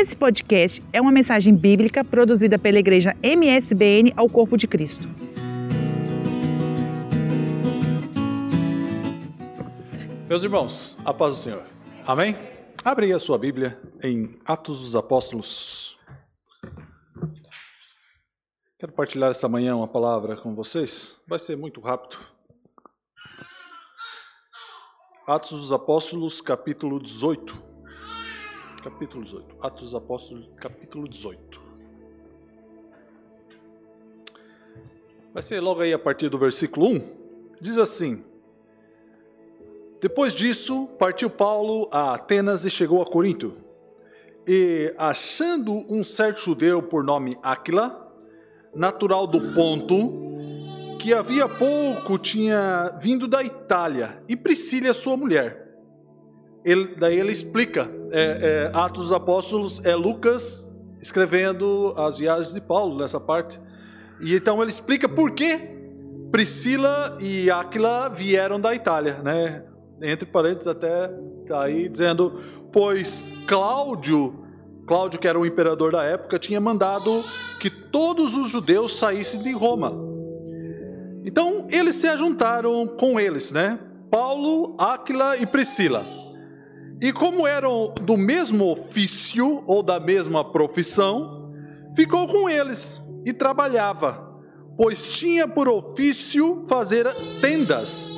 Esse 0.00 0.16
podcast 0.16 0.82
é 0.94 0.98
uma 1.00 1.12
mensagem 1.12 1.54
bíblica 1.54 2.02
produzida 2.02 2.58
pela 2.58 2.78
igreja 2.78 3.14
MSBN 3.22 4.14
ao 4.16 4.30
Corpo 4.30 4.56
de 4.56 4.66
Cristo. 4.66 5.06
Meus 10.26 10.42
irmãos, 10.42 10.96
a 11.04 11.12
paz 11.12 11.34
do 11.34 11.40
Senhor. 11.42 11.62
Amém? 12.06 12.34
Abre 12.82 13.04
aí 13.04 13.12
a 13.12 13.18
sua 13.18 13.36
Bíblia 13.36 13.78
em 14.02 14.40
Atos 14.46 14.80
dos 14.80 14.96
Apóstolos. 14.96 15.98
Quero 18.78 18.92
partilhar 18.92 19.30
essa 19.30 19.50
manhã 19.50 19.76
uma 19.76 19.86
palavra 19.86 20.34
com 20.34 20.54
vocês. 20.54 21.20
Vai 21.28 21.38
ser 21.38 21.58
muito 21.58 21.78
rápido. 21.78 22.16
Atos 25.26 25.50
dos 25.50 25.72
Apóstolos, 25.72 26.40
capítulo 26.40 26.98
18. 26.98 27.69
Capítulo 28.82 29.22
18. 29.22 29.56
Atos 29.60 29.80
dos 29.80 29.94
Apóstolos, 29.94 30.48
capítulo 30.56 31.06
18. 31.06 31.60
Vai 35.34 35.42
ser 35.42 35.60
logo 35.60 35.82
aí 35.82 35.92
a 35.92 35.98
partir 35.98 36.30
do 36.30 36.38
versículo 36.38 36.88
1. 36.88 37.08
Diz 37.60 37.76
assim: 37.76 38.24
Depois 40.00 40.32
disso, 40.32 40.88
partiu 40.98 41.28
Paulo 41.28 41.88
a 41.92 42.14
Atenas 42.14 42.64
e 42.64 42.70
chegou 42.70 43.02
a 43.02 43.06
Corinto. 43.06 43.54
E, 44.48 44.94
achando 44.96 45.84
um 45.92 46.02
certo 46.02 46.40
judeu 46.40 46.82
por 46.82 47.04
nome 47.04 47.38
Áquila, 47.42 48.10
natural 48.74 49.26
do 49.26 49.52
Ponto, 49.52 50.96
que 50.98 51.12
havia 51.12 51.46
pouco 51.46 52.16
tinha 52.16 52.98
vindo 52.98 53.28
da 53.28 53.42
Itália, 53.42 54.22
e 54.26 54.34
Priscila, 54.34 54.94
sua 54.94 55.18
mulher. 55.18 55.69
Ele, 56.64 56.94
daí 56.96 57.18
ele 57.18 57.32
explica, 57.32 57.90
é, 58.10 58.70
é, 58.70 58.70
Atos 58.74 59.04
dos 59.04 59.12
Apóstolos 59.12 59.84
é 59.84 59.94
Lucas 59.94 60.70
escrevendo 61.00 61.94
as 61.96 62.18
viagens 62.18 62.52
de 62.52 62.60
Paulo 62.60 62.98
nessa 62.98 63.18
parte. 63.18 63.60
E 64.20 64.34
então 64.34 64.60
ele 64.60 64.70
explica 64.70 65.08
por 65.08 65.30
que 65.32 65.58
Priscila 66.30 67.16
e 67.20 67.50
Áquila 67.50 68.08
vieram 68.08 68.60
da 68.60 68.74
Itália, 68.74 69.22
né? 69.22 69.64
Entre 70.02 70.26
parênteses 70.26 70.66
até 70.66 71.10
aí 71.50 71.88
dizendo, 71.88 72.40
pois 72.70 73.30
Cláudio 73.46 74.40
Cláudio, 74.90 75.20
que 75.20 75.28
era 75.28 75.38
o 75.38 75.46
imperador 75.46 75.92
da 75.92 76.02
época, 76.02 76.36
tinha 76.36 76.60
mandado 76.60 77.24
que 77.60 77.70
todos 77.70 78.34
os 78.34 78.50
judeus 78.50 78.98
saíssem 78.98 79.40
de 79.40 79.52
Roma. 79.52 79.92
Então, 81.24 81.68
eles 81.70 81.94
se 81.94 82.08
ajuntaram 82.08 82.88
com 82.98 83.20
eles, 83.20 83.52
né? 83.52 83.78
Paulo, 84.10 84.74
Áquila 84.76 85.36
e 85.36 85.46
Priscila. 85.46 86.04
E 87.02 87.12
como 87.12 87.46
eram 87.46 87.94
do 88.02 88.16
mesmo 88.16 88.70
ofício 88.70 89.62
ou 89.66 89.82
da 89.82 89.98
mesma 89.98 90.44
profissão, 90.44 91.50
ficou 91.96 92.28
com 92.28 92.48
eles 92.48 93.00
e 93.24 93.32
trabalhava, 93.32 94.38
pois 94.76 95.06
tinha 95.18 95.48
por 95.48 95.66
ofício 95.66 96.64
fazer 96.68 97.06
tendas. 97.40 98.14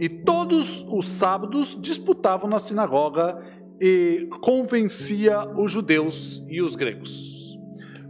E 0.00 0.08
todos 0.08 0.82
os 0.88 1.06
sábados 1.06 1.76
disputavam 1.80 2.48
na 2.48 2.58
sinagoga 2.58 3.42
e 3.80 4.28
convencia 4.40 5.46
os 5.56 5.70
judeus 5.70 6.42
e 6.48 6.62
os 6.62 6.76
gregos. 6.76 7.58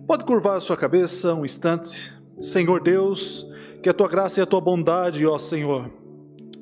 Pode 0.06 0.24
curvar 0.24 0.58
a 0.58 0.60
sua 0.60 0.76
cabeça 0.76 1.34
um 1.34 1.44
instante. 1.44 2.12
Senhor 2.41 2.80
Deus, 2.80 3.44
que 3.82 3.88
a 3.88 3.92
tua 3.92 4.08
graça 4.08 4.38
e 4.38 4.42
a 4.42 4.46
tua 4.46 4.60
bondade, 4.60 5.26
ó 5.26 5.38
Senhor, 5.38 5.91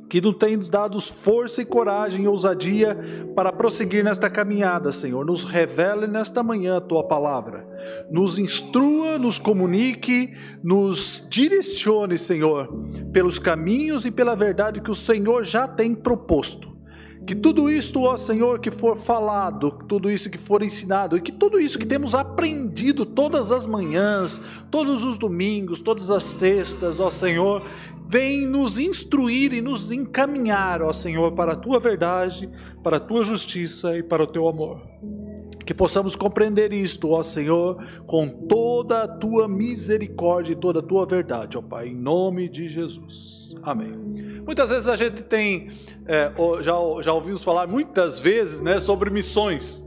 que 0.09 0.21
nos 0.21 0.37
tens 0.37 0.69
dado 0.69 1.01
força 1.01 1.63
e 1.63 1.67
coragem 1.67 2.25
e 2.25 2.29
ousadia 2.29 2.97
para 3.35 3.53
prosseguir 3.53 4.05
nesta 4.05 4.31
caminhada, 4.31 4.93
Senhor. 4.93 5.25
Nos 5.25 5.43
revele 5.43 6.07
nesta 6.07 6.43
manhã 6.43 6.77
a 6.77 6.81
tua 6.81 7.05
palavra. 7.05 7.67
Nos 8.11 8.39
instrua, 8.39 9.19
nos 9.19 9.39
comunique, 9.39 10.33
nos 10.63 11.27
direcione, 11.31 12.19
Senhor, 12.19 12.69
pelos 13.13 13.39
caminhos 13.39 14.07
e 14.07 14.11
pela 14.11 14.37
verdade 14.37 14.81
que 14.81 14.91
o 14.91 14.95
Senhor 14.95 15.45
já 15.45 15.67
tem 15.67 15.95
proposto. 15.95 16.76
Que 17.27 17.35
tudo 17.35 17.69
isto, 17.69 18.03
ó 18.03 18.17
Senhor, 18.17 18.61
que 18.61 18.71
for 18.71 18.97
falado, 18.97 19.73
tudo 19.89 20.09
isso 20.09 20.31
que 20.31 20.39
for 20.39 20.63
ensinado, 20.63 21.17
e 21.17 21.21
que 21.21 21.33
tudo 21.33 21.59
isso 21.59 21.77
que 21.77 21.85
temos 21.85 22.15
aprendido 22.15 23.05
todas 23.05 23.51
as 23.51 23.67
manhãs, 23.67 24.41
todos 24.71 25.03
os 25.03 25.19
domingos, 25.19 25.81
todas 25.81 26.09
as 26.11 26.23
sextas, 26.23 27.01
ó 27.01 27.11
Senhor, 27.11 27.67
vem 28.09 28.47
nos 28.47 28.79
instruir 28.79 29.53
e 29.53 29.61
nos 29.61 29.91
encaminhar, 29.91 30.81
ó 30.81 30.93
Senhor, 30.93 31.33
para 31.33 31.55
a 31.55 31.57
tua 31.57 31.81
verdade, 31.81 32.49
para 32.81 32.99
a 32.99 33.01
tua 33.01 33.25
justiça 33.25 33.99
e 33.99 34.05
para 34.05 34.23
o 34.23 34.27
teu 34.29 34.47
amor. 34.47 34.81
Que 35.67 35.75
possamos 35.75 36.15
compreender 36.15 36.73
isto, 36.73 37.11
ó 37.11 37.23
Senhor, 37.25 37.85
com 38.07 38.29
toda 38.29 39.03
a 39.03 39.09
tua 39.09 39.49
misericórdia 39.49 40.53
e 40.53 40.57
toda 40.57 40.79
a 40.79 40.83
tua 40.83 41.05
verdade, 41.05 41.59
ó 41.59 41.61
Pai, 41.61 41.89
em 41.89 41.95
nome 41.95 42.49
de 42.49 42.69
Jesus. 42.69 43.57
Amém. 43.65 43.93
Muitas 44.47 44.71
vezes 44.71 44.89
a 44.89 44.95
gente 44.95 45.25
tem, 45.25 45.73
é, 46.07 46.33
já, 46.63 46.75
já 47.03 47.13
ouvimos 47.13 47.43
falar 47.43 47.67
muitas 47.67 48.21
vezes 48.21 48.61
né, 48.61 48.79
sobre 48.79 49.11
missões. 49.11 49.85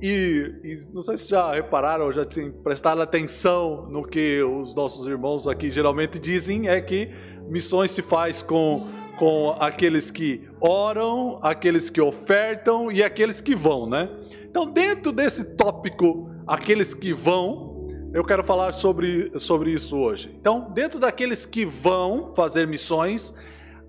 E, 0.00 0.52
e, 0.64 0.86
não 0.92 1.02
sei 1.02 1.18
se 1.18 1.28
já 1.28 1.52
repararam 1.52 2.06
ou 2.06 2.12
já 2.12 2.26
prestado 2.64 3.02
atenção 3.02 3.86
no 3.90 4.02
que 4.02 4.42
os 4.42 4.74
nossos 4.74 5.06
irmãos 5.06 5.46
aqui 5.46 5.70
geralmente 5.70 6.18
dizem, 6.18 6.68
é 6.68 6.80
que 6.80 7.10
missões 7.50 7.90
se 7.90 8.00
faz 8.00 8.40
com, 8.40 8.88
com 9.18 9.54
aqueles 9.60 10.10
que 10.10 10.48
oram, 10.58 11.38
aqueles 11.42 11.90
que 11.90 12.00
ofertam 12.00 12.90
e 12.90 13.02
aqueles 13.02 13.40
que 13.42 13.54
vão, 13.54 13.88
né? 13.88 14.08
Então, 14.52 14.66
dentro 14.66 15.12
desse 15.12 15.56
tópico, 15.56 16.30
aqueles 16.46 16.92
que 16.92 17.10
vão, 17.10 17.88
eu 18.12 18.22
quero 18.22 18.44
falar 18.44 18.74
sobre, 18.74 19.32
sobre 19.40 19.72
isso 19.72 19.96
hoje. 19.96 20.30
Então, 20.38 20.70
dentro 20.74 21.00
daqueles 21.00 21.46
que 21.46 21.64
vão 21.64 22.34
fazer 22.36 22.66
missões, 22.66 23.34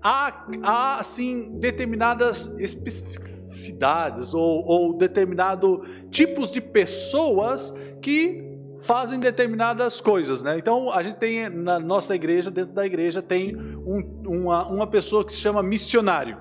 há, 0.02 0.46
há 0.62 1.00
assim, 1.00 1.58
determinadas 1.58 2.58
especificidades 2.58 4.32
ou, 4.32 4.64
ou 4.64 4.96
determinados 4.96 5.86
tipos 6.10 6.50
de 6.50 6.62
pessoas 6.62 7.78
que 8.00 8.42
fazem 8.80 9.20
determinadas 9.20 10.00
coisas, 10.00 10.42
né? 10.42 10.56
Então 10.56 10.90
a 10.90 11.02
gente 11.02 11.16
tem 11.16 11.50
na 11.50 11.78
nossa 11.78 12.14
igreja, 12.14 12.50
dentro 12.50 12.72
da 12.72 12.86
igreja, 12.86 13.20
tem 13.20 13.54
um, 13.54 14.22
uma, 14.26 14.66
uma 14.66 14.86
pessoa 14.86 15.22
que 15.26 15.32
se 15.32 15.42
chama 15.42 15.62
missionário. 15.62 16.38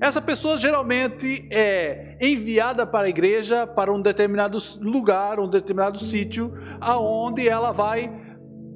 Essa 0.00 0.22
pessoa 0.22 0.56
geralmente 0.56 1.48
é 1.50 2.09
enviada 2.20 2.86
para 2.86 3.06
a 3.06 3.08
igreja, 3.08 3.66
para 3.66 3.92
um 3.92 4.00
determinado 4.00 4.58
lugar, 4.80 5.40
um 5.40 5.48
determinado 5.48 5.98
sítio, 5.98 6.52
aonde 6.80 7.48
ela 7.48 7.72
vai 7.72 8.12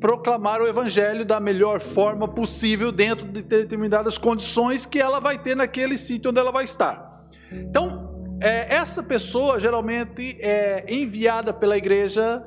proclamar 0.01 0.61
o 0.61 0.67
evangelho 0.67 1.25
da 1.25 1.41
melhor 1.41 1.81
forma 1.81 2.29
possível 2.29 2.91
dentro 2.91 3.27
de 3.27 3.43
determinadas 3.43 4.19
condições 4.19 4.85
que 4.87 4.99
ela 4.99 5.21
vai 5.21 5.39
ter 5.39 5.55
naquele 5.55 5.97
sítio 5.97 6.31
onde 6.31 6.41
ela 6.41 6.53
vai 6.53 6.65
estar. 6.65 7.27
Então, 7.51 8.37
é, 8.41 8.75
essa 8.75 9.03
pessoa 9.03 9.61
geralmente 9.61 10.37
é 10.41 10.85
enviada 10.89 11.53
pela 11.53 11.77
igreja 11.77 12.43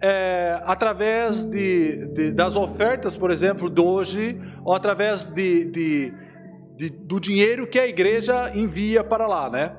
é, 0.00 0.60
através 0.64 1.46
de, 1.46 2.08
de, 2.08 2.32
das 2.32 2.56
ofertas, 2.56 3.16
por 3.16 3.30
exemplo, 3.30 3.70
de 3.70 3.80
hoje, 3.80 4.40
ou 4.64 4.74
através 4.74 5.26
de, 5.26 5.66
de 5.66 6.14
do 6.90 7.20
dinheiro 7.20 7.66
que 7.66 7.78
a 7.78 7.86
igreja 7.86 8.50
envia 8.54 9.04
para 9.04 9.26
lá, 9.26 9.48
né? 9.48 9.72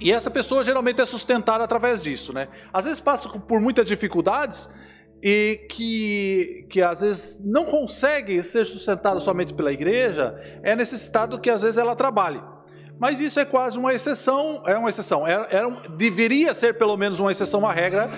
E 0.00 0.12
essa 0.12 0.30
pessoa 0.30 0.62
geralmente 0.62 1.00
é 1.00 1.06
sustentada 1.06 1.64
através 1.64 2.02
disso, 2.02 2.32
né? 2.32 2.48
Às 2.72 2.84
vezes 2.84 3.00
passa 3.00 3.28
por 3.28 3.60
muitas 3.60 3.86
dificuldades 3.86 4.70
e 5.22 5.66
que, 5.70 6.66
que 6.68 6.82
às 6.82 7.00
vezes 7.00 7.44
não 7.44 7.64
consegue 7.64 8.42
ser 8.44 8.66
sustentado 8.66 9.20
somente 9.20 9.54
pela 9.54 9.72
igreja, 9.72 10.38
é 10.62 10.76
necessitado 10.76 11.38
que 11.38 11.48
às 11.48 11.62
vezes 11.62 11.78
ela 11.78 11.96
trabalhe. 11.96 12.40
Mas 12.98 13.20
isso 13.20 13.38
é 13.38 13.44
quase 13.44 13.78
uma 13.78 13.92
exceção, 13.92 14.62
é 14.66 14.76
uma 14.76 14.88
exceção, 14.88 15.26
é, 15.26 15.46
era 15.50 15.68
um, 15.68 15.74
deveria 15.96 16.54
ser 16.54 16.78
pelo 16.78 16.96
menos 16.96 17.18
uma 17.18 17.30
exceção 17.30 17.66
à 17.66 17.72
regra, 17.72 18.10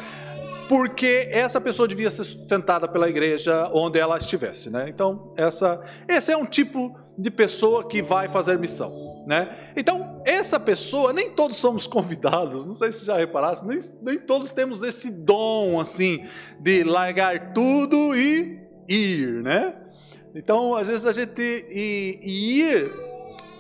porque 0.69 1.29
essa 1.31 1.61
pessoa 1.61 1.89
devia 1.89 2.11
ser 2.11 2.25
sustentada 2.25 2.87
pela 2.87 3.09
igreja 3.09 3.71
onde 3.73 3.99
ela 3.99 4.19
estivesse, 4.19 4.71
né? 4.71 4.89
Então, 4.89 5.33
essa, 5.37 5.81
esse 6.07 6.31
é 6.31 6.37
um 6.37 6.45
tipo 6.45 6.95
de 7.19 7.31
pessoa 7.31 7.87
que 7.87 8.01
vai 8.01 8.29
fazer 8.29 8.57
missão, 8.59 9.25
né? 9.27 9.73
Então, 9.77 10.23
essa 10.25 10.61
pessoa, 10.61 11.13
nem 11.13 11.31
todos 11.31 11.57
somos 11.57 11.87
convidados, 11.87 12.65
não 12.65 12.75
sei 12.75 12.93
se 12.93 13.05
já 13.05 13.17
reparasse, 13.17 13.67
nem, 13.67 13.79
nem 14.01 14.19
todos 14.19 14.53
temos 14.53 14.83
esse 14.83 15.11
dom, 15.11 15.81
assim, 15.81 16.25
de 16.61 16.85
largar 16.85 17.53
tudo 17.53 18.15
e 18.15 18.61
ir, 18.89 19.43
né? 19.43 19.75
Então, 20.33 20.77
às 20.77 20.87
vezes 20.87 21.07
a 21.07 21.13
gente 21.13 21.43
e, 21.43 22.21
e 22.23 22.61
ir, 22.63 22.93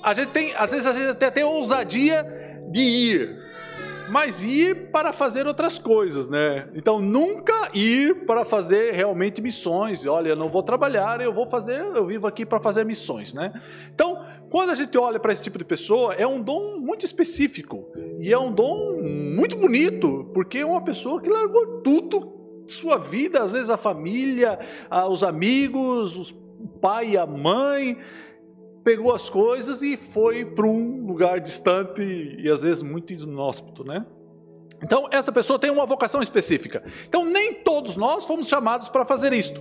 a 0.02 0.14
gente 0.14 0.28
tem, 0.28 0.54
às 0.54 0.70
vezes 0.70 0.86
a 0.86 0.92
gente 0.92 1.08
até 1.08 1.28
tem 1.28 1.42
ousadia 1.42 2.24
de 2.70 2.80
ir, 2.80 3.47
mas 4.10 4.44
ir 4.44 4.90
para 4.90 5.12
fazer 5.12 5.46
outras 5.46 5.78
coisas, 5.78 6.28
né? 6.28 6.68
Então 6.74 7.00
nunca 7.00 7.70
ir 7.74 8.26
para 8.26 8.44
fazer 8.44 8.92
realmente 8.92 9.40
missões. 9.40 10.06
Olha, 10.06 10.30
eu 10.30 10.36
não 10.36 10.48
vou 10.48 10.62
trabalhar, 10.62 11.20
eu 11.20 11.32
vou 11.32 11.48
fazer, 11.48 11.80
eu 11.80 12.06
vivo 12.06 12.26
aqui 12.26 12.44
para 12.44 12.60
fazer 12.60 12.84
missões, 12.84 13.32
né? 13.34 13.52
Então, 13.94 14.24
quando 14.50 14.70
a 14.70 14.74
gente 14.74 14.96
olha 14.96 15.20
para 15.20 15.32
esse 15.32 15.42
tipo 15.42 15.58
de 15.58 15.64
pessoa, 15.64 16.14
é 16.14 16.26
um 16.26 16.40
dom 16.40 16.78
muito 16.78 17.04
específico 17.04 17.88
E 18.18 18.32
é 18.32 18.38
um 18.38 18.52
dom 18.52 19.00
muito 19.02 19.56
bonito, 19.56 20.30
porque 20.34 20.58
é 20.58 20.66
uma 20.66 20.82
pessoa 20.82 21.20
que 21.20 21.28
largou 21.28 21.80
tudo, 21.82 22.38
sua 22.66 22.98
vida, 22.98 23.42
às 23.42 23.52
vezes 23.52 23.70
a 23.70 23.76
família, 23.76 24.58
os 25.10 25.22
amigos, 25.22 26.16
os, 26.16 26.30
o 26.30 26.68
pai 26.80 27.10
e 27.10 27.16
a 27.16 27.26
mãe, 27.26 27.98
pegou 28.88 29.14
as 29.14 29.28
coisas 29.28 29.82
e 29.82 29.98
foi 29.98 30.46
para 30.46 30.66
um 30.66 31.04
lugar 31.04 31.40
distante 31.40 32.00
e 32.38 32.48
às 32.48 32.62
vezes 32.62 32.82
muito 32.82 33.12
inóspito, 33.12 33.84
né? 33.84 34.06
Então, 34.82 35.06
essa 35.10 35.30
pessoa 35.30 35.58
tem 35.58 35.70
uma 35.70 35.84
vocação 35.84 36.22
específica. 36.22 36.82
Então, 37.06 37.22
nem 37.22 37.52
todos 37.52 37.98
nós 37.98 38.24
fomos 38.24 38.48
chamados 38.48 38.88
para 38.88 39.04
fazer 39.04 39.34
isto. 39.34 39.60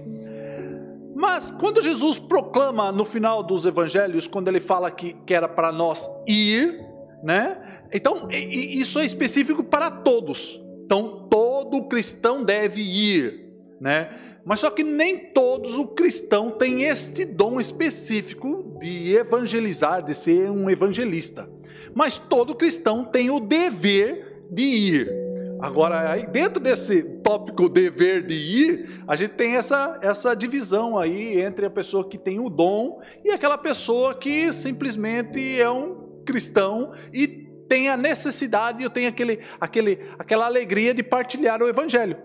Mas, 1.14 1.52
quando 1.52 1.82
Jesus 1.82 2.18
proclama 2.18 2.90
no 2.90 3.04
final 3.04 3.44
dos 3.44 3.66
evangelhos, 3.66 4.28
quando 4.28 4.48
ele 4.48 4.62
fala 4.62 4.90
que, 4.90 5.12
que 5.26 5.34
era 5.34 5.50
para 5.50 5.74
nós 5.74 6.10
ir, 6.26 6.80
né? 7.22 7.82
Então, 7.92 8.30
isso 8.32 8.98
é 8.98 9.04
específico 9.04 9.62
para 9.62 9.92
todos. 9.92 10.58
Então, 10.86 11.28
todo 11.30 11.90
cristão 11.90 12.46
deve 12.46 12.82
ir, 12.82 13.52
né? 13.82 14.10
Mas 14.46 14.62
só 14.62 14.70
que 14.70 14.84
nem 14.84 15.34
todos 15.34 15.76
o 15.76 15.88
cristão 15.88 16.52
tem 16.52 16.84
este 16.84 17.26
dom 17.26 17.60
específico 17.60 18.57
de 18.80 19.16
evangelizar, 19.16 20.04
de 20.04 20.14
ser 20.14 20.50
um 20.50 20.70
evangelista. 20.70 21.50
Mas 21.94 22.18
todo 22.18 22.56
cristão 22.56 23.06
tem 23.06 23.30
o 23.30 23.40
dever 23.40 24.46
de 24.50 24.64
ir. 24.64 25.28
Agora, 25.60 26.12
aí 26.12 26.28
dentro 26.28 26.62
desse 26.62 27.04
tópico 27.24 27.68
dever 27.68 28.26
de 28.26 28.36
ir, 28.36 29.04
a 29.08 29.16
gente 29.16 29.32
tem 29.32 29.56
essa, 29.56 29.98
essa 30.04 30.36
divisão 30.36 30.98
aí 30.98 31.42
entre 31.42 31.66
a 31.66 31.70
pessoa 31.70 32.08
que 32.08 32.18
tem 32.18 32.40
o 32.40 32.50
dom 32.50 33.02
e 33.26 33.32
aquela 33.32 33.58
pessoa 33.58 34.14
que 34.14 34.54
simplesmente 34.54 35.60
é 35.60 35.70
um 35.70 36.22
cristão 36.24 36.92
e 37.12 37.28
tem 37.68 37.90
a 37.90 37.98
necessidade, 37.98 38.84
eu 38.84 38.90
tenho 38.90 39.10
aquele, 39.10 39.40
aquele, 39.60 40.00
aquela 40.18 40.46
alegria 40.46 40.94
de 40.94 41.02
partilhar 41.02 41.62
o 41.62 41.68
evangelho 41.68 42.18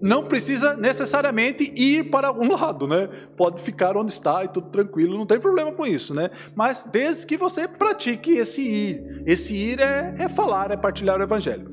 não 0.00 0.24
precisa 0.24 0.76
necessariamente 0.76 1.72
ir 1.76 2.10
para 2.10 2.28
algum 2.28 2.50
lado, 2.54 2.86
né? 2.86 3.08
Pode 3.36 3.60
ficar 3.60 3.96
onde 3.96 4.12
está 4.12 4.44
e 4.44 4.48
tudo 4.48 4.68
tranquilo, 4.68 5.16
não 5.16 5.26
tem 5.26 5.40
problema 5.40 5.72
com 5.72 5.86
isso, 5.86 6.14
né? 6.14 6.30
Mas 6.54 6.84
desde 6.84 7.26
que 7.26 7.36
você 7.36 7.66
pratique 7.66 8.32
esse 8.32 8.62
ir. 8.62 9.22
Esse 9.26 9.54
ir 9.54 9.80
é, 9.80 10.14
é 10.18 10.28
falar, 10.28 10.70
é 10.70 10.76
partilhar 10.76 11.18
o 11.18 11.22
evangelho. 11.22 11.70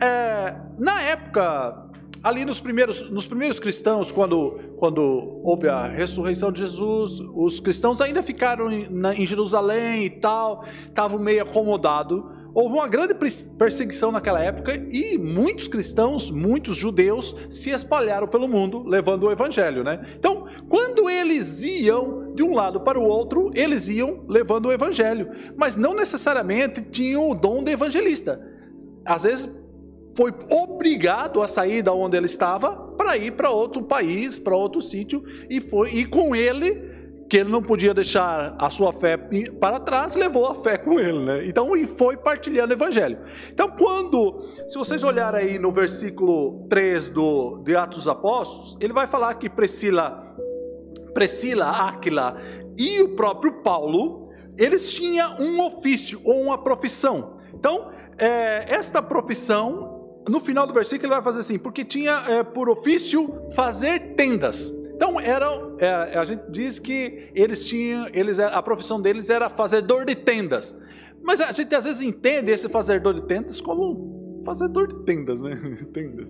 É, 0.00 0.56
na 0.78 1.00
época, 1.02 1.88
ali 2.22 2.44
nos 2.44 2.58
primeiros, 2.58 3.10
nos 3.10 3.26
primeiros 3.26 3.60
cristãos, 3.60 4.10
quando, 4.10 4.58
quando 4.78 5.40
houve 5.42 5.68
a 5.68 5.84
ressurreição 5.84 6.50
de 6.50 6.60
Jesus, 6.60 7.20
os 7.34 7.60
cristãos 7.60 8.00
ainda 8.00 8.22
ficaram 8.22 8.70
em, 8.70 8.88
na, 8.90 9.14
em 9.14 9.26
Jerusalém 9.26 10.04
e 10.04 10.10
tal, 10.10 10.64
estavam 10.88 11.18
meio 11.18 11.42
acomodados 11.42 12.33
Houve 12.54 12.74
uma 12.74 12.86
grande 12.86 13.14
perseguição 13.58 14.12
naquela 14.12 14.40
época 14.40 14.72
e 14.74 15.18
muitos 15.18 15.66
cristãos, 15.66 16.30
muitos 16.30 16.76
judeus 16.76 17.34
se 17.50 17.70
espalharam 17.70 18.28
pelo 18.28 18.46
mundo 18.46 18.84
levando 18.86 19.24
o 19.24 19.32
evangelho, 19.32 19.82
né? 19.82 20.00
Então, 20.16 20.46
quando 20.68 21.10
eles 21.10 21.64
iam 21.64 22.32
de 22.32 22.44
um 22.44 22.54
lado 22.54 22.80
para 22.80 22.98
o 22.98 23.02
outro, 23.02 23.50
eles 23.56 23.88
iam 23.88 24.24
levando 24.28 24.66
o 24.66 24.72
evangelho, 24.72 25.30
mas 25.56 25.74
não 25.74 25.94
necessariamente 25.94 26.80
tinham 26.80 27.28
o 27.28 27.34
dom 27.34 27.64
de 27.64 27.72
evangelista. 27.72 28.40
Às 29.04 29.24
vezes 29.24 29.64
foi 30.16 30.32
obrigado 30.48 31.42
a 31.42 31.48
sair 31.48 31.82
da 31.82 31.92
onde 31.92 32.16
ele 32.16 32.26
estava 32.26 32.72
para 32.96 33.16
ir 33.16 33.32
para 33.32 33.50
outro 33.50 33.82
país, 33.82 34.38
para 34.38 34.54
outro 34.54 34.80
sítio 34.80 35.24
e 35.50 35.60
foi 35.60 35.90
e 35.90 36.04
com 36.04 36.36
ele 36.36 36.93
que 37.28 37.38
ele 37.38 37.50
não 37.50 37.62
podia 37.62 37.94
deixar 37.94 38.54
a 38.58 38.68
sua 38.70 38.92
fé 38.92 39.16
para 39.58 39.80
trás, 39.80 40.14
levou 40.14 40.46
a 40.46 40.54
fé 40.54 40.76
com 40.76 41.00
ele, 41.00 41.20
né? 41.20 41.46
Então, 41.46 41.74
e 41.76 41.86
foi 41.86 42.16
partilhando 42.16 42.72
o 42.72 42.76
evangelho. 42.76 43.18
Então, 43.50 43.70
quando, 43.70 44.46
se 44.68 44.76
vocês 44.76 45.02
olharem 45.02 45.40
aí 45.40 45.58
no 45.58 45.72
versículo 45.72 46.66
3 46.68 47.08
do, 47.08 47.62
de 47.64 47.74
Atos 47.76 47.98
dos 47.98 48.08
Apóstolos, 48.08 48.76
ele 48.80 48.92
vai 48.92 49.06
falar 49.06 49.34
que 49.34 49.48
Priscila, 49.48 50.36
Priscila, 51.14 51.70
Áquila 51.70 52.36
e 52.78 53.00
o 53.00 53.16
próprio 53.16 53.62
Paulo, 53.62 54.30
eles 54.58 54.92
tinham 54.92 55.36
um 55.40 55.64
ofício 55.64 56.20
ou 56.24 56.42
uma 56.42 56.62
profissão. 56.62 57.38
Então, 57.54 57.90
é, 58.18 58.66
esta 58.68 59.00
profissão, 59.00 60.22
no 60.28 60.40
final 60.40 60.66
do 60.66 60.74
versículo, 60.74 61.06
ele 61.06 61.14
vai 61.14 61.22
fazer 61.22 61.40
assim, 61.40 61.58
porque 61.58 61.84
tinha 61.84 62.22
é, 62.28 62.42
por 62.42 62.68
ofício 62.68 63.48
fazer 63.54 64.14
tendas. 64.14 64.83
Então 65.04 65.20
eram, 65.20 65.76
é, 65.78 66.16
a 66.16 66.24
gente 66.24 66.44
diz 66.48 66.78
que 66.78 67.30
eles 67.34 67.62
tinham, 67.62 68.06
eles 68.14 68.40
a 68.40 68.62
profissão 68.62 68.98
deles 68.98 69.28
era 69.28 69.50
fazedor 69.50 70.06
de 70.06 70.14
tendas. 70.14 70.80
Mas 71.22 71.42
a 71.42 71.52
gente 71.52 71.74
às 71.74 71.84
vezes 71.84 72.00
entende 72.00 72.50
esse 72.50 72.70
fazedor 72.70 73.12
de 73.12 73.26
tendas 73.26 73.60
como 73.60 74.42
fazedor 74.46 74.88
de 74.88 75.04
tendas, 75.04 75.42
né? 75.42 75.60
Tendas. 75.92 76.26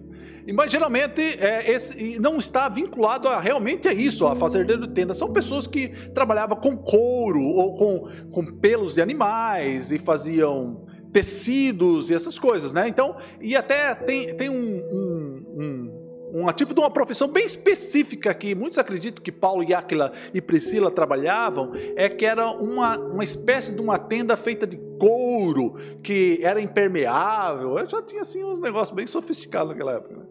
Mas 0.53 0.73
geralmente 0.73 1.21
é, 1.21 1.71
esse, 1.71 2.21
não 2.21 2.39
está 2.39 2.69
vinculado 2.69 3.29
a 3.29 3.39
realmente 3.39 3.87
a 3.87 3.93
isso, 3.93 4.27
a 4.27 4.35
fazedor 4.35 4.81
de 4.81 4.89
tendas. 4.89 5.19
São 5.19 5.33
pessoas 5.33 5.69
que 5.69 5.91
trabalhavam 6.13 6.57
com 6.57 6.77
couro 6.77 7.43
ou 7.43 7.77
com, 7.77 8.09
com 8.33 8.45
pelos 8.59 8.95
de 8.95 9.01
animais 9.01 9.93
e 9.93 9.99
faziam 9.99 10.85
tecidos 11.13 12.11
e 12.11 12.15
essas 12.15 12.41
coisas, 12.41 12.73
né? 12.73 12.89
Então, 12.89 13.17
e 13.41 13.55
até 13.55 13.95
tem, 13.95 14.35
tem 14.37 14.51
um, 14.51 14.57
um, 14.57 15.45
um 15.61 16.04
um 16.35 16.53
tipo 16.53 16.75
de 16.75 16.81
uma 16.81 16.91
profissão 16.91 17.29
bem 17.29 17.45
específica 17.45 18.35
que 18.35 18.57
muitos 18.57 18.77
acreditam 18.77 19.23
que 19.23 19.31
Paulo 19.31 19.63
e 19.63 19.73
Áquila 19.73 20.13
e 20.35 20.41
Priscila 20.41 20.91
trabalhavam, 20.91 21.71
é 21.95 22.09
que 22.09 22.27
era 22.27 22.51
uma, 22.51 22.99
uma 22.99 23.23
espécie 23.23 23.73
de 23.73 23.81
uma 23.81 23.97
tenda 23.99 24.37
feita 24.37 24.67
de 24.67 24.77
couro, 24.99 25.77
que 26.03 26.41
era 26.43 26.61
impermeável, 26.61 27.79
Eu 27.79 27.89
já 27.89 28.03
tinha 28.03 28.23
assim 28.23 28.43
uns 28.43 28.61
negócios 28.61 28.95
bem 28.95 29.07
sofisticados 29.07 29.69
naquela 29.69 29.93
época. 29.93 30.17
Né? 30.17 30.25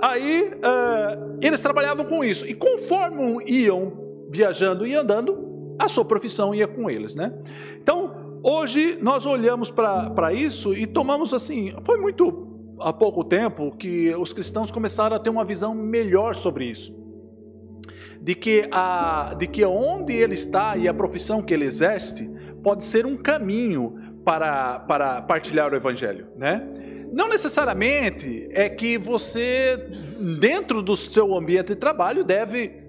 Aí 0.00 0.52
uh, 0.54 1.38
eles 1.40 1.58
trabalhavam 1.58 2.04
com 2.04 2.22
isso, 2.22 2.46
e 2.46 2.54
conforme 2.54 3.42
iam 3.46 4.26
viajando 4.30 4.86
e 4.86 4.94
andando, 4.94 5.74
a 5.78 5.88
sua 5.88 6.04
profissão 6.04 6.54
ia 6.54 6.68
com 6.68 6.88
eles, 6.88 7.14
né? 7.14 7.32
Então, 7.82 8.38
hoje 8.44 8.98
nós 9.00 9.26
olhamos 9.26 9.70
para 9.70 10.32
isso 10.32 10.72
e 10.72 10.86
tomamos 10.86 11.34
assim, 11.34 11.74
foi 11.82 11.98
muito 11.98 12.51
há 12.82 12.92
pouco 12.92 13.24
tempo 13.24 13.74
que 13.76 14.14
os 14.14 14.32
cristãos 14.32 14.70
começaram 14.70 15.16
a 15.16 15.18
ter 15.18 15.30
uma 15.30 15.44
visão 15.44 15.74
melhor 15.74 16.34
sobre 16.34 16.66
isso. 16.66 17.00
De 18.20 18.34
que, 18.34 18.68
a, 18.70 19.34
de 19.38 19.46
que 19.46 19.64
onde 19.64 20.12
ele 20.12 20.34
está 20.34 20.76
e 20.76 20.86
a 20.86 20.94
profissão 20.94 21.42
que 21.42 21.52
ele 21.52 21.64
exerce 21.64 22.32
pode 22.62 22.84
ser 22.84 23.04
um 23.04 23.16
caminho 23.16 23.98
para, 24.24 24.80
para 24.80 25.22
partilhar 25.22 25.72
o 25.72 25.76
evangelho, 25.76 26.28
né? 26.36 26.64
Não 27.12 27.28
necessariamente 27.28 28.48
é 28.52 28.68
que 28.68 28.96
você, 28.96 29.76
dentro 30.40 30.80
do 30.80 30.96
seu 30.96 31.36
ambiente 31.36 31.68
de 31.68 31.76
trabalho, 31.76 32.24
deve 32.24 32.82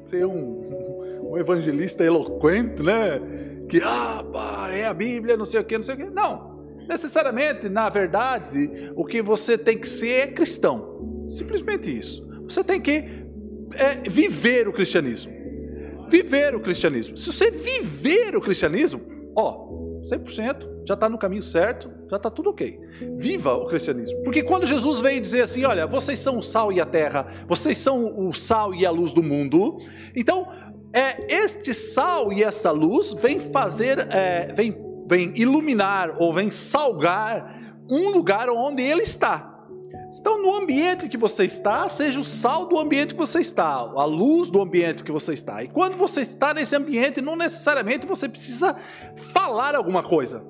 ser 0.00 0.26
um, 0.26 1.30
um 1.30 1.38
evangelista 1.38 2.02
eloquente, 2.02 2.82
né? 2.82 3.20
Que, 3.68 3.80
ah, 3.84 4.24
pá, 4.32 4.70
é 4.72 4.86
a 4.86 4.92
Bíblia, 4.92 5.36
não 5.36 5.44
sei 5.44 5.60
o 5.60 5.64
que, 5.64 5.76
não 5.76 5.84
sei 5.84 5.94
o 5.94 5.98
que. 5.98 6.04
Não. 6.06 6.49
Necessariamente, 6.90 7.68
na 7.68 7.88
verdade, 7.88 8.90
o 8.96 9.04
que 9.04 9.22
você 9.22 9.56
tem 9.56 9.78
que 9.78 9.86
ser 9.86 10.10
é 10.10 10.26
cristão. 10.26 11.28
Simplesmente 11.30 11.96
isso. 11.96 12.28
Você 12.42 12.64
tem 12.64 12.80
que 12.80 13.04
é, 13.76 14.08
viver 14.10 14.66
o 14.66 14.72
cristianismo. 14.72 15.30
Viver 16.10 16.56
o 16.56 16.58
cristianismo. 16.58 17.16
Se 17.16 17.32
você 17.32 17.48
viver 17.48 18.34
o 18.34 18.40
cristianismo, 18.40 19.00
ó, 19.36 19.68
100%, 20.02 20.68
já 20.84 20.94
está 20.94 21.08
no 21.08 21.16
caminho 21.16 21.44
certo, 21.44 21.88
já 22.10 22.16
está 22.16 22.28
tudo 22.28 22.50
ok. 22.50 22.80
Viva 23.16 23.54
o 23.54 23.66
cristianismo. 23.66 24.20
Porque 24.24 24.42
quando 24.42 24.66
Jesus 24.66 25.00
veio 25.00 25.20
dizer 25.20 25.42
assim: 25.42 25.64
olha, 25.64 25.86
vocês 25.86 26.18
são 26.18 26.38
o 26.38 26.42
sal 26.42 26.72
e 26.72 26.80
a 26.80 26.86
terra, 26.86 27.32
vocês 27.46 27.78
são 27.78 28.18
o 28.18 28.34
sal 28.34 28.74
e 28.74 28.84
a 28.84 28.90
luz 28.90 29.12
do 29.12 29.22
mundo, 29.22 29.78
então 30.16 30.48
é, 30.92 31.32
este 31.32 31.72
sal 31.72 32.32
e 32.32 32.42
essa 32.42 32.72
luz 32.72 33.12
vem 33.12 33.38
fazer, 33.38 34.08
é, 34.10 34.52
vem 34.52 34.89
vem 35.10 35.32
iluminar 35.34 36.14
ou 36.18 36.32
vem 36.32 36.52
salgar 36.52 37.74
um 37.90 38.10
lugar 38.10 38.48
onde 38.48 38.80
ele 38.80 39.02
está. 39.02 39.48
Então, 40.20 40.40
no 40.40 40.54
ambiente 40.54 41.08
que 41.08 41.16
você 41.16 41.44
está, 41.44 41.88
seja 41.88 42.20
o 42.20 42.24
sal 42.24 42.66
do 42.66 42.78
ambiente 42.78 43.14
que 43.14 43.18
você 43.18 43.40
está, 43.40 43.64
a 43.64 44.04
luz 44.04 44.48
do 44.48 44.62
ambiente 44.62 45.02
que 45.02 45.10
você 45.10 45.32
está. 45.32 45.64
E 45.64 45.68
quando 45.68 45.96
você 45.96 46.20
está 46.20 46.54
nesse 46.54 46.76
ambiente, 46.76 47.20
não 47.20 47.34
necessariamente 47.34 48.06
você 48.06 48.28
precisa 48.28 48.76
falar 49.16 49.74
alguma 49.74 50.02
coisa. 50.02 50.44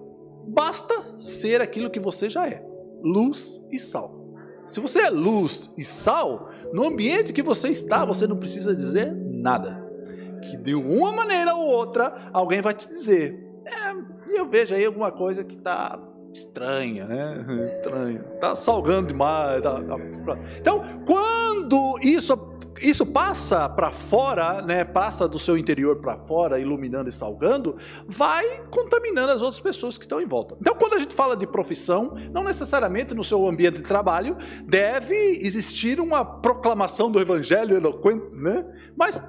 Basta 0.46 1.18
ser 1.18 1.62
aquilo 1.62 1.90
que 1.90 2.00
você 2.00 2.28
já 2.28 2.46
é: 2.46 2.62
luz 3.02 3.62
e 3.70 3.78
sal. 3.78 4.20
Se 4.66 4.78
você 4.78 5.00
é 5.00 5.10
luz 5.10 5.72
e 5.76 5.84
sal, 5.84 6.50
no 6.72 6.86
ambiente 6.86 7.32
que 7.32 7.42
você 7.42 7.68
está, 7.68 8.04
você 8.04 8.26
não 8.26 8.36
precisa 8.36 8.74
dizer 8.74 9.14
nada. 9.14 9.88
Que 10.42 10.56
de 10.56 10.74
uma 10.74 11.12
maneira 11.12 11.54
ou 11.54 11.66
outra, 11.66 12.30
alguém 12.32 12.60
vai 12.60 12.72
te 12.72 12.88
dizer: 12.88 13.49
é, 13.64 14.38
eu 14.38 14.48
vejo 14.48 14.74
aí 14.74 14.84
alguma 14.84 15.10
coisa 15.10 15.44
que 15.44 15.56
está 15.56 15.98
estranha, 16.32 17.06
né? 17.06 17.44
Estranha. 17.76 18.24
Está 18.34 18.54
salgando 18.54 19.08
demais. 19.08 19.62
Tá, 19.62 19.74
tá. 19.74 19.96
Então, 20.58 20.82
quando 21.04 21.98
isso 22.02 22.34
isso 22.82 23.04
passa 23.04 23.68
para 23.68 23.90
fora, 23.92 24.62
né, 24.62 24.84
passa 24.84 25.28
do 25.28 25.38
seu 25.38 25.58
interior 25.58 25.96
para 25.96 26.16
fora, 26.16 26.58
iluminando 26.58 27.08
e 27.08 27.12
salgando, 27.12 27.76
vai 28.06 28.62
contaminando 28.70 29.32
as 29.32 29.42
outras 29.42 29.60
pessoas 29.60 29.98
que 29.98 30.04
estão 30.04 30.20
em 30.20 30.26
volta. 30.26 30.56
Então, 30.60 30.74
quando 30.74 30.94
a 30.94 30.98
gente 30.98 31.14
fala 31.14 31.36
de 31.36 31.46
profissão, 31.46 32.14
não 32.32 32.42
necessariamente 32.42 33.14
no 33.14 33.22
seu 33.22 33.46
ambiente 33.46 33.78
de 33.78 33.82
trabalho 33.82 34.36
deve 34.64 35.14
existir 35.14 36.00
uma 36.00 36.24
proclamação 36.24 37.10
do 37.10 37.20
evangelho 37.20 37.76
eloquente, 37.76 38.24
né? 38.34 38.64
Mas 38.96 39.20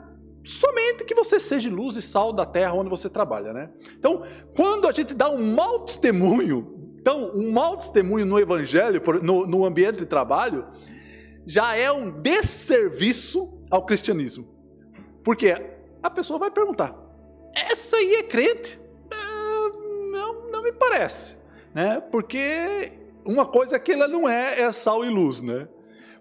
somente 0.43 1.03
que 1.03 1.13
você 1.13 1.39
seja 1.39 1.69
luz 1.69 1.95
e 1.95 2.01
sal 2.01 2.33
da 2.33 2.45
terra 2.45 2.74
onde 2.74 2.89
você 2.89 3.10
trabalha, 3.10 3.53
né? 3.53 3.69
Então, 3.98 4.24
quando 4.55 4.88
a 4.88 4.91
gente 4.91 5.13
dá 5.13 5.29
um 5.29 5.53
mau 5.53 5.86
testemunho, 5.86 6.81
então, 7.01 7.31
um 7.33 7.51
mau 7.51 7.77
testemunho 7.77 8.25
no 8.25 8.39
evangelho, 8.39 9.01
no, 9.24 9.48
no 9.48 9.65
ambiente 9.65 9.98
de 9.98 10.05
trabalho, 10.05 10.67
já 11.45 11.75
é 11.75 11.91
um 11.91 12.21
desserviço 12.21 13.60
ao 13.71 13.86
cristianismo. 13.86 14.48
Porque 15.24 15.55
a 16.03 16.10
pessoa 16.10 16.38
vai 16.38 16.51
perguntar: 16.51 16.95
essa 17.55 17.98
aí 17.98 18.15
é 18.15 18.24
crente? 18.24 18.79
É, 19.12 20.12
não, 20.12 20.51
não 20.51 20.63
me 20.63 20.71
parece. 20.71 21.41
Né? 21.74 22.00
Porque 22.12 22.91
uma 23.25 23.45
coisa 23.45 23.79
que 23.79 23.91
ela 23.91 24.07
não 24.07 24.29
é, 24.29 24.62
é 24.62 24.71
sal 24.71 25.03
e 25.03 25.10
luz, 25.10 25.41
né? 25.41 25.67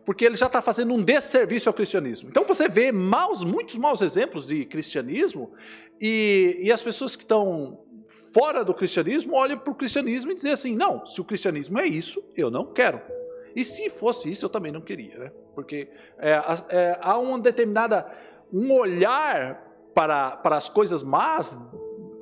Porque 0.05 0.25
ele 0.25 0.37
já 0.37 0.47
está 0.47 0.63
fazendo 0.63 0.95
um 0.95 1.03
desserviço 1.03 1.69
ao 1.69 1.75
cristianismo. 1.75 2.29
Então 2.29 2.45
você 2.45 2.69
vê 2.69 2.91
maus, 2.91 3.45
muitos 3.45 3.77
maus 3.77 4.01
exemplos 4.01 4.47
de 4.47 4.65
cristianismo, 4.65 5.53
e, 6.01 6.59
e 6.61 6.73
as 6.73 6.83
pessoas 6.83 7.15
que 7.15 7.23
estão 7.23 7.85
fora 8.33 8.65
do 8.65 8.75
cristianismo 8.75 9.35
olham 9.35 9.59
para 9.59 9.73
o 9.73 9.75
cristianismo 9.75 10.33
e 10.33 10.35
dizem 10.35 10.53
assim: 10.53 10.77
não, 10.77 11.07
se 11.07 11.21
o 11.21 11.25
cristianismo 11.25 11.79
é 11.79 11.87
isso, 11.87 12.23
eu 12.37 12.51
não 12.51 12.73
quero. 12.73 13.01
E 13.55 13.65
se 13.65 13.91
fosse 13.91 14.31
isso, 14.31 14.45
eu 14.45 14.49
também 14.49 14.73
não 14.73 14.81
queria, 14.81 15.19
né? 15.19 15.33
Porque 15.55 15.89
é, 16.19 16.41
é, 16.69 16.99
há 17.01 17.19
uma 17.19 17.39
determinada 17.39 18.07
um 18.53 18.73
olhar 18.73 19.67
para, 19.95 20.37
para 20.37 20.57
as 20.57 20.69
coisas 20.69 21.03
más 21.03 21.59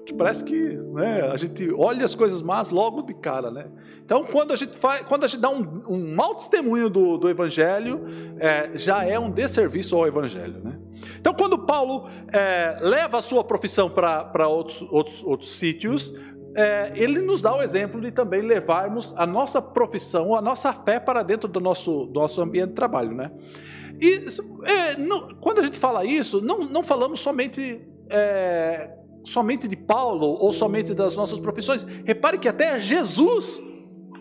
que 0.09 0.15
parece 0.15 0.43
que 0.43 0.59
né, 0.59 1.21
a 1.31 1.37
gente 1.37 1.71
olha 1.71 2.03
as 2.03 2.15
coisas 2.15 2.41
más 2.41 2.71
logo 2.71 3.03
de 3.03 3.13
cara, 3.13 3.51
né? 3.51 3.67
Então, 4.03 4.25
quando 4.25 4.55
a 4.55 4.57
gente 4.57 4.75
faz, 4.75 5.03
quando 5.03 5.25
a 5.25 5.27
gente 5.27 5.39
dá 5.39 5.51
um, 5.51 5.83
um 5.87 6.15
mau 6.15 6.35
testemunho 6.35 6.89
do, 6.89 7.19
do 7.19 7.29
Evangelho, 7.29 8.07
é, 8.41 8.71
já 8.75 9.05
é 9.05 9.19
um 9.19 9.31
desserviço 9.31 9.95
ao 9.95 10.07
Evangelho, 10.07 10.65
né? 10.65 10.79
Então, 11.21 11.35
quando 11.35 11.59
Paulo 11.59 12.09
é, 12.33 12.79
leva 12.81 13.19
a 13.19 13.21
sua 13.21 13.45
profissão 13.45 13.91
para 13.91 14.49
outros, 14.49 14.81
outros, 14.91 15.23
outros 15.23 15.51
sítios, 15.59 16.15
é, 16.57 16.91
ele 16.95 17.21
nos 17.21 17.43
dá 17.43 17.55
o 17.55 17.61
exemplo 17.61 18.01
de 18.01 18.11
também 18.11 18.41
levarmos 18.41 19.13
a 19.15 19.27
nossa 19.27 19.61
profissão, 19.61 20.35
a 20.35 20.41
nossa 20.41 20.73
fé 20.73 20.99
para 20.99 21.23
dentro 21.23 21.51
do 21.51 21.61
nosso, 21.61 22.07
do 22.07 22.19
nosso 22.19 22.41
ambiente 22.41 22.71
de 22.71 22.75
trabalho, 22.77 23.15
né? 23.15 23.31
E 24.01 24.25
é, 24.65 24.97
não, 24.97 25.35
quando 25.35 25.59
a 25.59 25.63
gente 25.63 25.79
fala 25.79 26.03
isso, 26.07 26.41
não, 26.41 26.61
não 26.61 26.83
falamos 26.83 27.21
somente 27.21 27.87
é, 28.09 28.98
somente 29.29 29.69
de 29.69 29.77
Paulo 29.77 30.27
ou 30.41 30.53
somente 30.53 30.95
das 30.95 31.15
nossas 31.15 31.39
profissões. 31.39 31.87
Repare 32.05 32.39
que 32.39 32.49
até 32.49 32.79
Jesus 32.81 33.61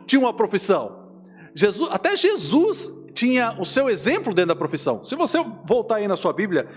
tinha 0.06 0.20
uma 0.20 0.34
profissão. 0.34 1.08
Jesus, 1.56 1.90
até 1.92 2.16
Jesus 2.16 3.06
tinha 3.14 3.56
o 3.60 3.66
seu 3.66 3.90
exemplo 3.90 4.34
dentro 4.34 4.50
da 4.50 4.56
profissão. 4.56 5.04
Se 5.04 5.16
você 5.16 5.44
voltar 5.66 5.96
aí 5.96 6.08
na 6.08 6.18
sua 6.18 6.34
Bíblia 6.34 6.68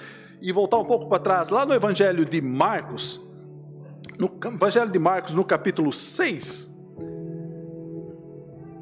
e 0.41 0.53
voltar 0.53 0.79
um 0.79 0.85
pouco 0.85 1.09
para 1.09 1.19
trás, 1.19 1.51
lá 1.51 1.67
no 1.67 1.75
Evangelho 1.75 2.25
de 2.25 2.41
Marcos, 2.41 3.21
no 4.19 4.31
Evangelho 4.47 4.91
de 4.91 4.99
Marcos, 4.99 5.35
no 5.35 5.45
capítulo 5.45 5.93
6. 5.93 6.71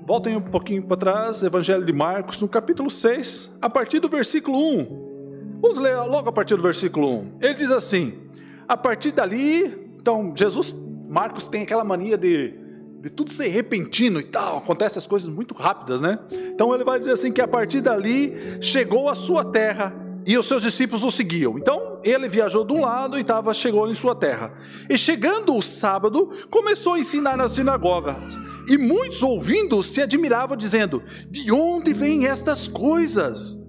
Voltem 0.06 0.36
um 0.36 0.42
pouquinho 0.42 0.82
para 0.82 0.96
trás, 0.96 1.42
Evangelho 1.42 1.84
de 1.84 1.92
Marcos, 1.92 2.40
no 2.40 2.48
capítulo 2.48 2.88
6, 2.88 3.56
a 3.60 3.68
partir 3.68 3.98
do 3.98 4.08
versículo 4.08 4.58
1. 4.58 5.58
Vamos 5.60 5.78
ler 5.78 5.96
logo 6.02 6.28
a 6.28 6.32
partir 6.32 6.54
do 6.54 6.62
versículo 6.62 7.20
1. 7.20 7.34
Ele 7.40 7.54
diz 7.54 7.70
assim: 7.70 8.27
a 8.68 8.76
partir 8.76 9.12
dali, 9.12 9.88
então, 9.96 10.32
Jesus, 10.36 10.74
Marcos 11.08 11.48
tem 11.48 11.62
aquela 11.62 11.82
mania 11.82 12.18
de, 12.18 12.54
de 13.00 13.08
tudo 13.08 13.32
ser 13.32 13.48
repentino 13.48 14.20
e 14.20 14.24
tal, 14.24 14.58
acontece 14.58 14.98
as 14.98 15.06
coisas 15.06 15.28
muito 15.28 15.54
rápidas, 15.54 16.00
né? 16.00 16.18
Então 16.30 16.74
ele 16.74 16.84
vai 16.84 16.98
dizer 16.98 17.12
assim 17.12 17.32
que 17.32 17.40
a 17.40 17.48
partir 17.48 17.80
dali 17.80 18.36
chegou 18.60 19.08
a 19.08 19.14
sua 19.14 19.44
terra 19.44 19.94
e 20.26 20.36
os 20.36 20.46
seus 20.46 20.62
discípulos 20.62 21.02
o 21.02 21.10
seguiam. 21.10 21.56
Então 21.56 21.98
ele 22.04 22.28
viajou 22.28 22.64
de 22.64 22.74
um 22.74 22.82
lado 22.82 23.18
e 23.18 23.24
tava, 23.24 23.54
chegou 23.54 23.88
em 23.90 23.94
sua 23.94 24.14
terra. 24.14 24.52
E 24.90 24.98
chegando 24.98 25.54
o 25.54 25.62
sábado, 25.62 26.30
começou 26.50 26.94
a 26.94 26.98
ensinar 26.98 27.36
na 27.36 27.48
sinagoga. 27.48 28.22
E 28.68 28.76
muitos 28.76 29.22
ouvindo 29.22 29.82
se 29.82 30.02
admiravam, 30.02 30.54
dizendo: 30.54 31.02
De 31.30 31.50
onde 31.50 31.94
vêm 31.94 32.26
estas 32.26 32.68
coisas? 32.68 33.67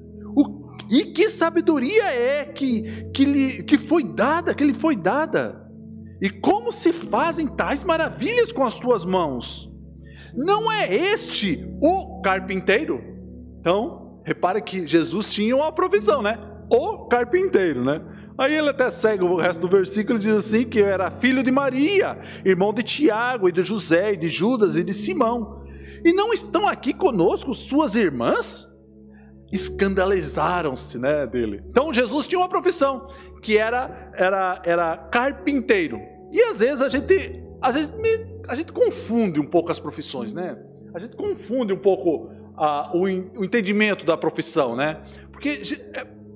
E 0.89 1.05
que 1.05 1.29
sabedoria 1.29 2.05
é 2.05 2.46
que, 2.46 3.10
que, 3.13 3.25
lhe, 3.25 3.63
que 3.63 3.77
foi 3.77 4.03
dada, 4.03 4.53
que 4.53 4.63
lhe 4.63 4.74
foi 4.74 4.96
dada? 4.96 5.67
E 6.22 6.29
como 6.29 6.72
se 6.72 6.91
fazem 6.91 7.48
tais 7.48 7.84
maravilhas 7.84 8.51
com 8.51 8.65
as 8.65 8.77
tuas 8.77 9.05
mãos? 9.05 9.72
Não 10.36 10.72
é 10.72 10.93
este 10.93 11.65
o 11.81 12.22
carpinteiro? 12.22 13.01
Então, 13.60 14.22
repare 14.25 14.62
que 14.62 14.86
Jesus 14.86 15.31
tinha 15.31 15.55
uma 15.55 15.72
provisão, 15.72 16.22
né? 16.22 16.38
o 16.69 17.08
carpinteiro, 17.08 17.84
né? 17.84 18.01
Aí 18.38 18.55
ele 18.55 18.69
até 18.69 18.89
segue 18.89 19.24
o 19.24 19.36
resto 19.36 19.62
do 19.62 19.67
versículo 19.67 20.17
e 20.17 20.22
diz 20.22 20.34
assim: 20.34 20.65
que 20.65 20.81
era 20.81 21.12
filho 21.12 21.43
de 21.43 21.51
Maria, 21.51 22.19
irmão 22.46 22.74
de 22.74 22.84
Tiago, 22.84 23.50
e 23.50 23.51
de 23.51 23.63
José, 23.63 24.13
e 24.13 24.17
de 24.17 24.29
Judas, 24.29 24.77
e 24.77 24.84
de 24.84 24.93
Simão. 24.93 25.65
E 26.05 26.13
não 26.13 26.31
estão 26.31 26.67
aqui 26.67 26.93
conosco 26.93 27.53
suas 27.53 27.96
irmãs? 27.96 28.68
Escandalizaram-se 29.51 30.97
né, 30.97 31.25
dele. 31.25 31.63
Então 31.69 31.93
Jesus 31.93 32.27
tinha 32.27 32.39
uma 32.39 32.49
profissão, 32.49 33.07
que 33.41 33.57
era, 33.57 34.11
era, 34.17 34.61
era 34.63 34.97
carpinteiro. 34.97 35.99
E 36.31 36.41
às 36.43 36.59
vezes 36.59 36.81
a 36.81 36.89
gente, 36.89 37.43
às 37.61 37.75
vezes 37.75 37.91
a 38.47 38.55
gente 38.55 38.71
confunde 38.71 39.39
um 39.39 39.45
pouco 39.45 39.71
as 39.71 39.79
profissões, 39.79 40.33
né? 40.33 40.57
A 40.93 40.99
gente 40.99 41.15
confunde 41.15 41.73
um 41.73 41.77
pouco 41.77 42.31
uh, 42.57 42.97
o, 42.97 43.01
o 43.39 43.45
entendimento 43.45 44.05
da 44.05 44.17
profissão, 44.17 44.75
né? 44.75 45.01
Porque 45.31 45.61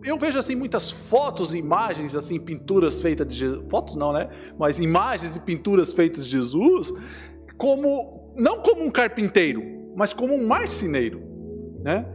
eu 0.06 0.18
vejo 0.18 0.38
assim 0.38 0.56
muitas 0.56 0.92
fotos, 0.92 1.54
imagens, 1.54 2.16
assim, 2.16 2.40
pinturas 2.40 3.02
feitas 3.02 3.28
de 3.28 3.36
Jesus, 3.36 3.68
fotos 3.70 3.96
não, 3.96 4.14
né? 4.14 4.30
Mas 4.58 4.80
imagens 4.80 5.36
e 5.36 5.40
pinturas 5.40 5.94
feitas 5.94 6.26
de 6.26 6.32
Jesus, 6.32 6.92
como 7.58 8.34
não 8.36 8.62
como 8.62 8.84
um 8.84 8.92
carpinteiro, 8.92 9.64
mas 9.96 10.14
como 10.14 10.34
um 10.34 10.48
marceneiro, 10.48 11.22
né? 11.84 12.06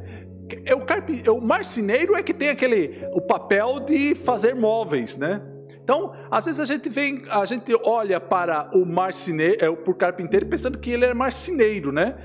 É 0.64 0.74
o, 0.74 0.80
carpi, 0.84 1.22
é 1.24 1.30
o 1.30 1.40
marceneiro 1.40 2.14
é 2.14 2.22
que 2.22 2.32
tem 2.32 2.48
aquele 2.48 3.06
o 3.12 3.20
papel 3.20 3.80
de 3.80 4.14
fazer 4.14 4.54
móveis, 4.54 5.16
né? 5.16 5.42
Então, 5.82 6.12
às 6.30 6.44
vezes 6.44 6.60
a 6.60 6.64
gente 6.64 6.88
vem, 6.88 7.22
a 7.30 7.44
gente 7.44 7.74
olha 7.84 8.20
para 8.20 8.70
o 8.74 8.84
marceneiro, 8.84 9.64
é, 9.64 9.70
por 9.74 9.94
carpinteiro 9.94 10.46
pensando 10.46 10.78
que 10.78 10.90
ele 10.90 11.04
é 11.04 11.14
marceneiro, 11.14 11.92
né? 11.92 12.16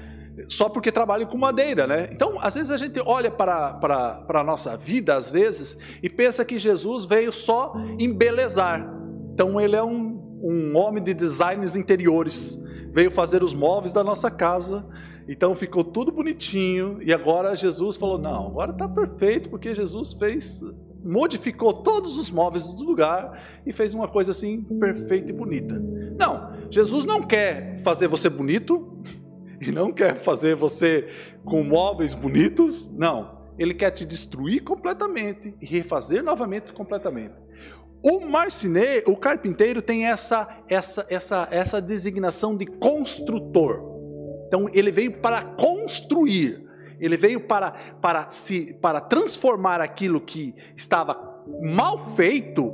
só 0.47 0.67
porque 0.67 0.91
trabalham 0.91 1.27
com 1.27 1.37
madeira, 1.37 1.85
né? 1.85 2.09
Então, 2.11 2.35
às 2.41 2.55
vezes 2.55 2.71
a 2.71 2.77
gente 2.77 2.99
olha 3.05 3.29
para, 3.29 3.73
para, 3.73 4.21
para 4.21 4.39
a 4.39 4.43
nossa 4.43 4.75
vida, 4.75 5.15
às 5.15 5.29
vezes, 5.29 5.79
e 6.01 6.09
pensa 6.09 6.43
que 6.43 6.57
Jesus 6.57 7.05
veio 7.05 7.31
só 7.31 7.73
embelezar. 7.99 8.83
Então, 9.33 9.59
ele 9.59 9.75
é 9.75 9.83
um, 9.83 10.39
um 10.41 10.75
homem 10.75 11.03
de 11.03 11.13
designs 11.13 11.75
interiores, 11.75 12.61
veio 12.91 13.11
fazer 13.11 13.43
os 13.43 13.53
móveis 13.53 13.93
da 13.93 14.03
nossa 14.03 14.29
casa, 14.31 14.85
então 15.27 15.55
ficou 15.55 15.83
tudo 15.83 16.11
bonitinho, 16.11 16.99
e 17.01 17.13
agora 17.13 17.55
Jesus 17.55 17.95
falou: 17.95 18.17
não, 18.17 18.47
agora 18.47 18.71
está 18.71 18.87
perfeito, 18.87 19.49
porque 19.49 19.73
Jesus 19.73 20.13
fez, 20.13 20.61
modificou 21.03 21.73
todos 21.73 22.17
os 22.17 22.29
móveis 22.29 22.65
do 22.67 22.83
lugar 22.83 23.41
e 23.65 23.71
fez 23.71 23.93
uma 23.93 24.07
coisa 24.07 24.31
assim 24.31 24.61
perfeita 24.63 25.31
e 25.31 25.35
bonita. 25.35 25.79
Não, 26.17 26.53
Jesus 26.69 27.05
não 27.05 27.21
quer 27.21 27.79
fazer 27.83 28.07
você 28.07 28.29
bonito, 28.29 29.01
e 29.61 29.71
não 29.71 29.91
quer 29.91 30.15
fazer 30.15 30.55
você 30.55 31.07
com 31.45 31.63
móveis 31.63 32.13
bonitos, 32.13 32.91
não. 32.91 33.43
Ele 33.57 33.73
quer 33.73 33.91
te 33.91 34.03
destruir 34.03 34.63
completamente 34.63 35.55
e 35.61 35.65
refazer 35.65 36.23
novamente 36.23 36.73
completamente. 36.73 37.35
O 38.03 38.19
marceneiro, 38.19 39.11
o 39.11 39.15
carpinteiro 39.15 39.81
tem 39.81 40.07
essa 40.07 40.61
essa 40.67 41.05
essa 41.09 41.47
essa 41.51 41.81
designação 41.81 42.57
de 42.57 42.65
construtor. 42.65 43.92
Então 44.53 44.69
ele 44.71 44.91
veio 44.91 45.13
para 45.13 45.41
construir. 45.41 46.63
Ele 46.99 47.17
veio 47.17 47.41
para 47.41 47.71
para 47.99 48.29
se 48.29 48.75
para 48.75 49.01
transformar 49.01 49.81
aquilo 49.81 50.21
que 50.21 50.53
estava 50.77 51.41
mal 51.75 51.97
feito 51.97 52.71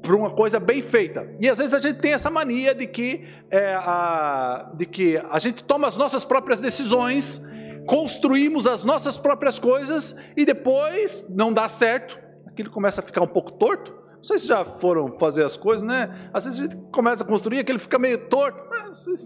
para 0.00 0.14
uma 0.14 0.30
coisa 0.30 0.60
bem 0.60 0.80
feita. 0.80 1.28
E 1.40 1.50
às 1.50 1.58
vezes 1.58 1.74
a 1.74 1.80
gente 1.80 1.98
tem 1.98 2.12
essa 2.12 2.30
mania 2.30 2.72
de 2.72 2.86
que, 2.86 3.26
é, 3.50 3.74
a, 3.74 4.70
de 4.76 4.86
que 4.86 5.16
a 5.16 5.38
gente 5.40 5.64
toma 5.64 5.88
as 5.88 5.96
nossas 5.96 6.24
próprias 6.24 6.60
decisões, 6.60 7.44
construímos 7.88 8.64
as 8.64 8.84
nossas 8.84 9.18
próprias 9.18 9.58
coisas 9.58 10.16
e 10.36 10.44
depois 10.44 11.26
não 11.28 11.52
dá 11.52 11.68
certo, 11.68 12.20
aquilo 12.46 12.70
começa 12.70 13.00
a 13.00 13.04
ficar 13.04 13.22
um 13.22 13.26
pouco 13.26 13.50
torto. 13.50 13.92
Não 14.14 14.22
sei 14.22 14.38
se 14.38 14.46
já 14.46 14.64
foram 14.64 15.18
fazer 15.18 15.42
as 15.42 15.56
coisas, 15.56 15.82
né? 15.82 16.30
Às 16.32 16.44
vezes 16.44 16.60
a 16.60 16.62
gente 16.62 16.76
começa 16.92 17.24
a 17.24 17.26
construir, 17.26 17.58
aquele 17.58 17.80
fica 17.80 17.98
meio 17.98 18.28
torto, 18.28 18.62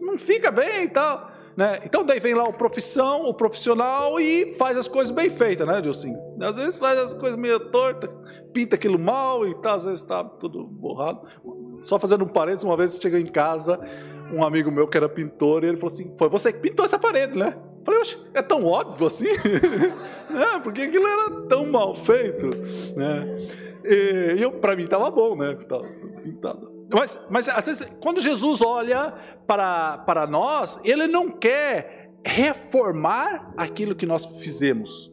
não 0.00 0.16
fica 0.16 0.50
bem 0.50 0.84
e 0.84 0.88
tal. 0.88 1.39
Né? 1.56 1.80
Então 1.84 2.04
daí 2.04 2.20
vem 2.20 2.34
lá 2.34 2.44
o 2.44 2.52
profissão, 2.52 3.24
o 3.26 3.34
profissional 3.34 4.20
e 4.20 4.54
faz 4.54 4.76
as 4.76 4.88
coisas 4.88 5.10
bem 5.10 5.28
feitas, 5.28 5.66
né, 5.66 5.80
Dilcinho? 5.80 6.18
Às 6.40 6.56
vezes 6.56 6.78
faz 6.78 6.98
as 6.98 7.14
coisas 7.14 7.38
meio 7.38 7.58
tortas, 7.70 8.10
pinta 8.52 8.76
aquilo 8.76 8.98
mal 8.98 9.46
e 9.46 9.54
tá, 9.54 9.74
às 9.74 9.84
vezes 9.84 10.00
está 10.00 10.22
tudo 10.24 10.64
borrado. 10.64 11.20
Só 11.82 11.98
fazendo 11.98 12.24
um 12.24 12.28
parênteses, 12.28 12.64
uma 12.64 12.76
vez 12.76 12.98
cheguei 13.00 13.20
em 13.20 13.26
casa, 13.26 13.80
um 14.32 14.44
amigo 14.44 14.70
meu 14.70 14.86
que 14.86 14.96
era 14.96 15.08
pintor, 15.08 15.64
e 15.64 15.68
ele 15.68 15.76
falou 15.76 15.92
assim: 15.92 16.14
Foi 16.18 16.28
você 16.28 16.52
que 16.52 16.58
pintou 16.60 16.84
essa 16.84 16.98
parede, 16.98 17.36
né? 17.36 17.56
Eu 17.56 17.84
falei, 17.84 18.00
Oxe, 18.00 18.18
é 18.34 18.42
tão 18.42 18.64
óbvio 18.66 19.06
assim? 19.06 19.30
né? 20.30 20.60
Porque 20.62 20.82
aquilo 20.82 21.06
era 21.06 21.30
tão 21.48 21.66
mal 21.66 21.94
feito, 21.94 22.50
né? 22.94 23.48
E 23.82 24.36
eu, 24.40 24.52
para 24.52 24.76
mim 24.76 24.84
estava 24.84 25.10
bom, 25.10 25.34
né? 25.34 25.54
Tava 25.66 25.84
pintado. 26.22 26.69
Mas, 26.92 27.18
mas 27.30 27.48
às 27.48 27.66
vezes, 27.66 27.96
quando 28.00 28.20
Jesus 28.20 28.60
olha 28.60 29.14
para, 29.46 29.98
para 29.98 30.26
nós, 30.26 30.80
ele 30.84 31.06
não 31.06 31.30
quer 31.30 32.10
reformar 32.24 33.52
aquilo 33.56 33.94
que 33.94 34.06
nós 34.06 34.26
fizemos. 34.40 35.10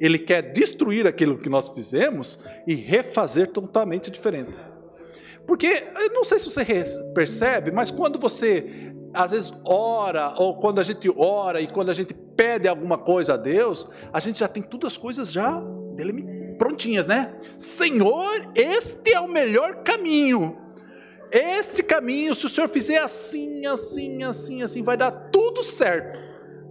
Ele 0.00 0.18
quer 0.18 0.52
destruir 0.52 1.06
aquilo 1.06 1.38
que 1.38 1.48
nós 1.48 1.68
fizemos 1.68 2.42
e 2.66 2.74
refazer 2.74 3.52
totalmente 3.52 4.10
diferente. 4.10 4.56
Porque, 5.46 5.66
eu 5.66 6.12
não 6.14 6.24
sei 6.24 6.38
se 6.38 6.50
você 6.50 6.64
percebe, 7.14 7.70
mas 7.70 7.90
quando 7.90 8.18
você 8.18 8.90
às 9.12 9.32
vezes 9.32 9.52
ora, 9.64 10.34
ou 10.36 10.58
quando 10.58 10.80
a 10.80 10.82
gente 10.82 11.10
ora 11.16 11.60
e 11.60 11.66
quando 11.66 11.90
a 11.90 11.94
gente 11.94 12.14
pede 12.14 12.68
alguma 12.68 12.96
coisa 12.96 13.34
a 13.34 13.36
Deus, 13.36 13.88
a 14.12 14.20
gente 14.20 14.38
já 14.38 14.48
tem 14.48 14.62
todas 14.62 14.92
as 14.92 14.98
coisas 14.98 15.32
já 15.32 15.60
prontinhas, 16.56 17.06
né? 17.06 17.34
Senhor, 17.58 18.52
este 18.54 19.12
é 19.12 19.20
o 19.20 19.28
melhor 19.28 19.82
caminho. 19.82 20.56
Este 21.32 21.82
caminho, 21.82 22.34
se 22.34 22.46
o 22.46 22.48
Senhor 22.48 22.68
fizer 22.68 22.98
assim, 22.98 23.64
assim, 23.66 24.22
assim, 24.22 24.62
assim, 24.62 24.82
vai 24.82 24.96
dar 24.96 25.10
tudo 25.10 25.62
certo. 25.62 26.18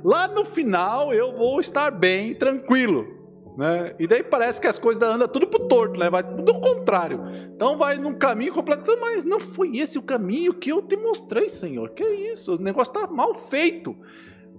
Lá 0.04 0.28
no 0.28 0.46
final 0.46 1.14
eu 1.14 1.36
vou 1.36 1.60
estar 1.60 1.92
bem, 1.92 2.34
tranquilo. 2.36 3.20
Né? 3.58 3.94
E 4.00 4.08
daí 4.08 4.24
parece 4.24 4.62
que 4.62 4.68
as 4.68 4.80
coisas 4.80 5.04
andam 5.04 5.28
tudo 5.28 5.46
pro 5.48 5.68
torto, 5.68 6.00
né? 6.00 6.10
vai 6.10 6.24
tudo 6.24 6.54
ao 6.54 6.62
contrário. 6.62 7.22
Então 7.54 7.78
vai 7.78 7.98
num 7.98 8.14
caminho 8.14 8.54
completo, 8.54 8.98
mas 9.02 9.26
não 9.26 9.40
foi 9.40 9.78
esse 9.78 9.98
o 9.98 10.04
caminho 10.04 10.54
que 10.54 10.72
eu 10.72 10.82
te 10.82 10.96
mostrei, 10.96 11.50
Senhor. 11.50 11.90
Que 11.90 12.04
isso? 12.04 12.56
O 12.56 12.62
negócio 12.62 12.92
está 12.94 13.06
mal 13.08 13.36
feito. 13.36 13.96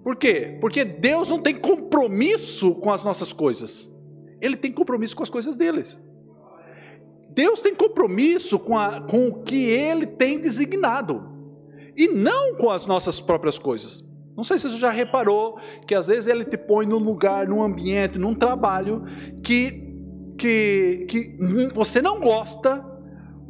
Por 0.02 0.16
quê? 0.16 0.59
Porque 0.61 0.85
Deus 0.85 1.28
não 1.28 1.40
tem 1.40 1.54
compromisso 1.54 2.75
com 2.75 2.92
as 2.92 3.02
nossas 3.02 3.33
coisas. 3.33 3.90
Ele 4.40 4.57
tem 4.57 4.73
compromisso 4.73 5.16
com 5.16 5.23
as 5.23 5.30
coisas 5.30 5.57
deles. 5.57 5.99
Deus 7.34 7.60
tem 7.60 7.75
compromisso 7.75 8.58
com, 8.58 8.76
a, 8.76 9.00
com 9.00 9.28
o 9.28 9.42
que 9.42 9.64
Ele 9.66 10.06
tem 10.06 10.38
designado, 10.38 11.28
e 11.96 12.08
não 12.08 12.56
com 12.56 12.70
as 12.70 12.87
nossas 12.87 13.20
próprias 13.20 13.58
coisas. 13.58 14.08
Não 14.37 14.44
sei 14.44 14.58
se 14.58 14.70
você 14.70 14.78
já 14.78 14.90
reparou 14.90 15.58
que 15.87 15.94
às 15.94 16.06
vezes 16.06 16.26
Ele 16.26 16.44
te 16.44 16.56
põe 16.56 16.87
num 16.87 16.99
lugar, 16.99 17.46
num 17.46 17.62
ambiente, 17.62 18.18
num 18.18 18.34
trabalho 18.34 19.04
que, 19.42 19.94
que, 20.38 21.06
que 21.08 21.37
você 21.75 22.00
não 22.00 22.20
gosta, 22.20 22.84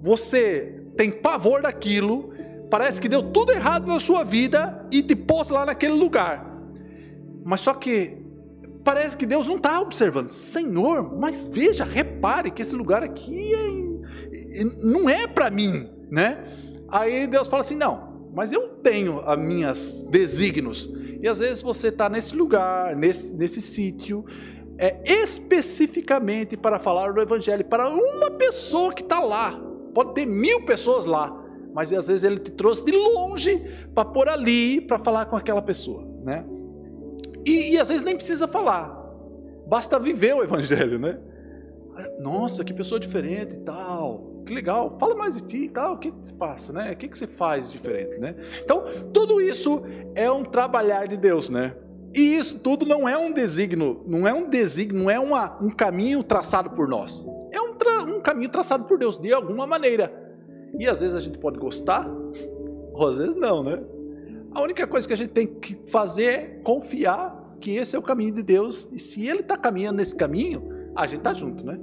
você 0.03 0.85
tem 0.97 1.11
pavor 1.11 1.63
daquilo, 1.63 2.33
parece 2.71 3.01
que 3.01 3.09
deu 3.09 3.23
tudo 3.23 3.53
errado 3.53 3.87
na 3.87 3.99
sua 3.99 4.25
vida 4.25 4.87
e 4.91 5.03
te 5.03 5.15
pôs 5.15 5.51
lá 5.51 5.65
naquele 5.65 5.95
lugar. 5.95 6.45
Mas 7.45 7.61
só 7.61 7.75
que 7.75 8.20
parece 8.91 9.17
que 9.17 9.25
Deus 9.25 9.47
não 9.47 9.55
está 9.55 9.81
observando. 9.81 10.33
Senhor, 10.33 11.17
mas 11.17 11.45
veja, 11.45 11.85
repare 11.85 12.51
que 12.51 12.61
esse 12.61 12.75
lugar 12.75 13.05
aqui 13.05 13.55
é, 13.55 14.65
não 14.83 15.09
é 15.09 15.29
para 15.29 15.49
mim, 15.49 15.89
né? 16.11 16.45
Aí 16.89 17.29
Deus 17.29 17.47
fala 17.47 17.63
assim: 17.63 17.77
não, 17.77 18.29
mas 18.35 18.51
eu 18.51 18.69
tenho 18.83 19.21
as 19.21 19.39
minhas 19.39 20.03
desígnios. 20.11 20.91
E 21.23 21.29
às 21.29 21.39
vezes 21.39 21.63
você 21.63 21.87
está 21.87 22.09
nesse 22.09 22.35
lugar, 22.35 22.97
nesse, 22.97 23.37
nesse 23.37 23.63
sítio, 23.63 24.25
é, 24.77 25.01
especificamente 25.05 26.57
para 26.57 26.81
falar 26.81 27.13
do 27.13 27.21
Evangelho 27.21 27.65
para 27.65 27.89
uma 27.89 28.33
pessoa 28.33 28.93
que 28.93 29.03
está 29.03 29.21
lá. 29.21 29.53
Pode 29.95 30.15
ter 30.15 30.27
mil 30.27 30.63
pessoas 30.63 31.07
lá, 31.07 31.33
mas 31.73 31.93
às 31.93 32.09
vezes 32.09 32.25
ele 32.25 32.41
te 32.41 32.51
trouxe 32.51 32.85
de 32.85 32.91
longe 32.91 33.57
para 33.95 34.05
pôr 34.05 34.29
ali 34.29 34.81
para 34.81 34.99
falar 34.99 35.27
com 35.27 35.37
aquela 35.37 35.63
pessoa, 35.63 36.05
né? 36.25 36.45
E, 37.45 37.73
e 37.73 37.79
às 37.79 37.89
vezes 37.89 38.03
nem 38.03 38.17
precisa 38.17 38.47
falar, 38.47 38.89
basta 39.67 39.99
viver 39.99 40.35
o 40.35 40.43
Evangelho, 40.43 40.99
né? 40.99 41.19
Nossa, 42.19 42.65
que 42.65 42.73
pessoa 42.73 42.99
diferente 42.99 43.57
e 43.57 43.61
tal, 43.61 44.43
que 44.47 44.55
legal, 44.55 44.97
fala 44.99 45.15
mais 45.15 45.37
de 45.37 45.47
ti 45.47 45.65
e 45.65 45.69
tal, 45.69 45.95
o 45.95 45.99
que 45.99 46.13
se 46.25 46.33
passa, 46.35 46.73
né? 46.73 46.93
O 46.93 46.97
que, 46.97 47.09
que 47.09 47.19
você 47.19 47.27
faz 47.27 47.71
diferente, 47.71 48.19
né? 48.19 48.35
Então, 48.63 48.85
tudo 49.13 49.41
isso 49.41 49.83
é 50.15 50.31
um 50.31 50.43
trabalhar 50.43 51.07
de 51.07 51.17
Deus, 51.17 51.49
né? 51.49 51.75
E 52.15 52.37
isso 52.37 52.59
tudo 52.59 52.85
não 52.85 53.09
é 53.09 53.17
um 53.17 53.33
desígnio, 53.33 54.01
não 54.05 54.27
é 54.27 54.33
um 54.33 54.49
desígnio, 54.49 55.05
não 55.05 55.11
é 55.11 55.21
uma, 55.21 55.57
um 55.63 55.71
caminho 55.71 56.25
traçado 56.25 56.71
por 56.71 56.89
nós. 56.89 57.25
É 57.53 57.61
um, 57.61 57.75
tra, 57.75 58.03
um 58.03 58.21
caminho 58.21 58.51
traçado 58.51 58.85
por 58.85 58.99
Deus, 58.99 59.17
de 59.17 59.33
alguma 59.33 59.67
maneira. 59.67 60.13
E 60.79 60.89
às 60.89 61.01
vezes 61.01 61.15
a 61.15 61.21
gente 61.21 61.39
pode 61.39 61.59
gostar, 61.59 62.09
ou 62.93 63.07
às 63.07 63.19
vezes 63.19 63.37
não, 63.37 63.63
né? 63.63 63.81
A 64.53 64.61
única 64.61 64.87
coisa 64.87 65.07
que 65.07 65.15
a 65.15 65.17
gente 65.17 65.31
tem 65.31 65.47
que 65.47 65.81
fazer 65.91 66.25
é 66.25 66.61
confiar 66.63 67.57
que 67.61 67.77
esse 67.77 67.95
é 67.95 67.99
o 67.99 68.03
caminho 68.03 68.35
de 68.35 68.43
Deus. 68.43 68.89
E 68.93 68.99
se 68.99 69.27
Ele 69.27 69.41
está 69.41 69.57
caminhando 69.57 69.99
nesse 69.99 70.17
caminho, 70.17 70.69
a 70.97 71.07
gente 71.07 71.19
está 71.19 71.33
junto, 71.33 71.65
né? 71.65 71.79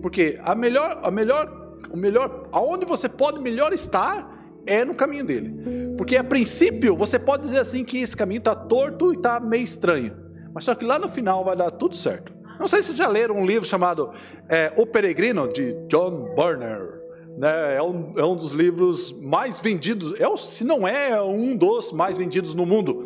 Porque 0.00 0.38
a 0.40 0.54
melhor, 0.54 1.00
a 1.02 1.10
melhor, 1.10 1.76
o 1.90 1.96
melhor, 1.96 2.48
aonde 2.52 2.86
você 2.86 3.08
pode 3.08 3.40
melhor 3.40 3.72
estar 3.72 4.34
é 4.66 4.84
no 4.84 4.94
caminho 4.94 5.24
dele. 5.24 5.94
Porque 5.96 6.16
a 6.16 6.24
princípio 6.24 6.96
você 6.96 7.18
pode 7.18 7.42
dizer 7.44 7.58
assim 7.58 7.84
que 7.84 8.00
esse 8.00 8.16
caminho 8.16 8.38
está 8.38 8.54
torto 8.54 9.12
e 9.12 9.16
está 9.16 9.38
meio 9.38 9.64
estranho. 9.64 10.16
Mas 10.52 10.64
só 10.64 10.74
que 10.74 10.84
lá 10.84 10.98
no 10.98 11.08
final 11.08 11.44
vai 11.44 11.56
dar 11.56 11.70
tudo 11.70 11.96
certo. 11.96 12.34
Não 12.58 12.66
sei 12.66 12.82
se 12.82 12.96
já 12.96 13.06
leram 13.06 13.36
um 13.36 13.46
livro 13.46 13.68
chamado 13.68 14.10
é, 14.48 14.72
O 14.76 14.86
Peregrino, 14.86 15.52
de 15.52 15.74
John 15.88 16.34
Burner. 16.34 16.95
Né? 17.36 17.76
É, 17.76 17.82
um, 17.82 18.14
é 18.16 18.24
um 18.24 18.34
dos 18.34 18.52
livros 18.52 19.20
mais 19.20 19.60
vendidos, 19.60 20.18
é, 20.18 20.36
se 20.36 20.64
não 20.64 20.88
é, 20.88 21.10
é 21.10 21.22
um 21.22 21.54
dos 21.54 21.92
mais 21.92 22.16
vendidos 22.16 22.54
no 22.54 22.64
mundo. 22.64 23.04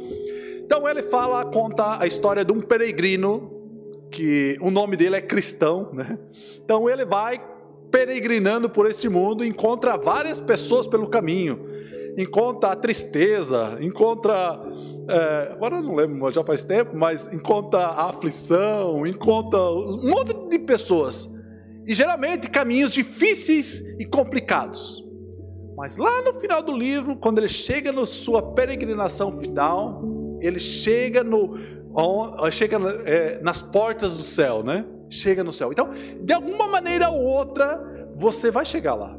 Então 0.64 0.88
ele 0.88 1.02
fala, 1.02 1.44
conta 1.44 2.00
a 2.00 2.06
história 2.06 2.44
de 2.44 2.52
um 2.52 2.60
peregrino, 2.60 3.58
que 4.10 4.56
o 4.60 4.70
nome 4.70 4.96
dele 4.96 5.16
é 5.16 5.20
cristão, 5.20 5.90
né? 5.92 6.18
Então 6.64 6.88
ele 6.88 7.04
vai 7.04 7.40
peregrinando 7.90 8.70
por 8.70 8.88
este 8.88 9.08
mundo, 9.08 9.44
encontra 9.44 9.96
várias 9.96 10.40
pessoas 10.40 10.86
pelo 10.86 11.08
caminho, 11.08 11.66
encontra 12.16 12.70
a 12.70 12.76
tristeza, 12.76 13.78
encontra, 13.80 14.60
é, 15.08 15.52
agora 15.52 15.80
não 15.80 15.94
lembro, 15.96 16.32
já 16.32 16.44
faz 16.44 16.62
tempo, 16.62 16.96
mas 16.96 17.32
encontra 17.32 17.80
a 17.80 18.08
aflição, 18.08 19.04
encontra 19.06 19.60
um 19.60 20.08
monte 20.08 20.34
de 20.48 20.58
pessoas 20.60 21.28
e 21.86 21.94
geralmente 21.94 22.50
caminhos 22.50 22.92
difíceis 22.92 23.80
e 23.98 24.04
complicados. 24.04 25.04
Mas 25.76 25.96
lá 25.96 26.22
no 26.22 26.34
final 26.34 26.62
do 26.62 26.76
livro, 26.76 27.16
quando 27.16 27.38
ele 27.38 27.48
chega 27.48 27.92
na 27.92 28.04
sua 28.04 28.52
peregrinação 28.52 29.38
final, 29.38 30.02
ele 30.40 30.58
chega 30.58 31.24
no 31.24 31.56
chega 32.52 32.76
é, 33.04 33.40
nas 33.42 33.60
portas 33.60 34.14
do 34.14 34.22
céu, 34.22 34.62
né? 34.62 34.84
Chega 35.08 35.42
no 35.42 35.52
céu. 35.52 35.72
Então, 35.72 35.90
de 36.22 36.32
alguma 36.32 36.68
maneira 36.68 37.10
ou 37.10 37.20
outra, 37.22 37.80
você 38.14 38.50
vai 38.50 38.64
chegar 38.64 38.94
lá. 38.94 39.18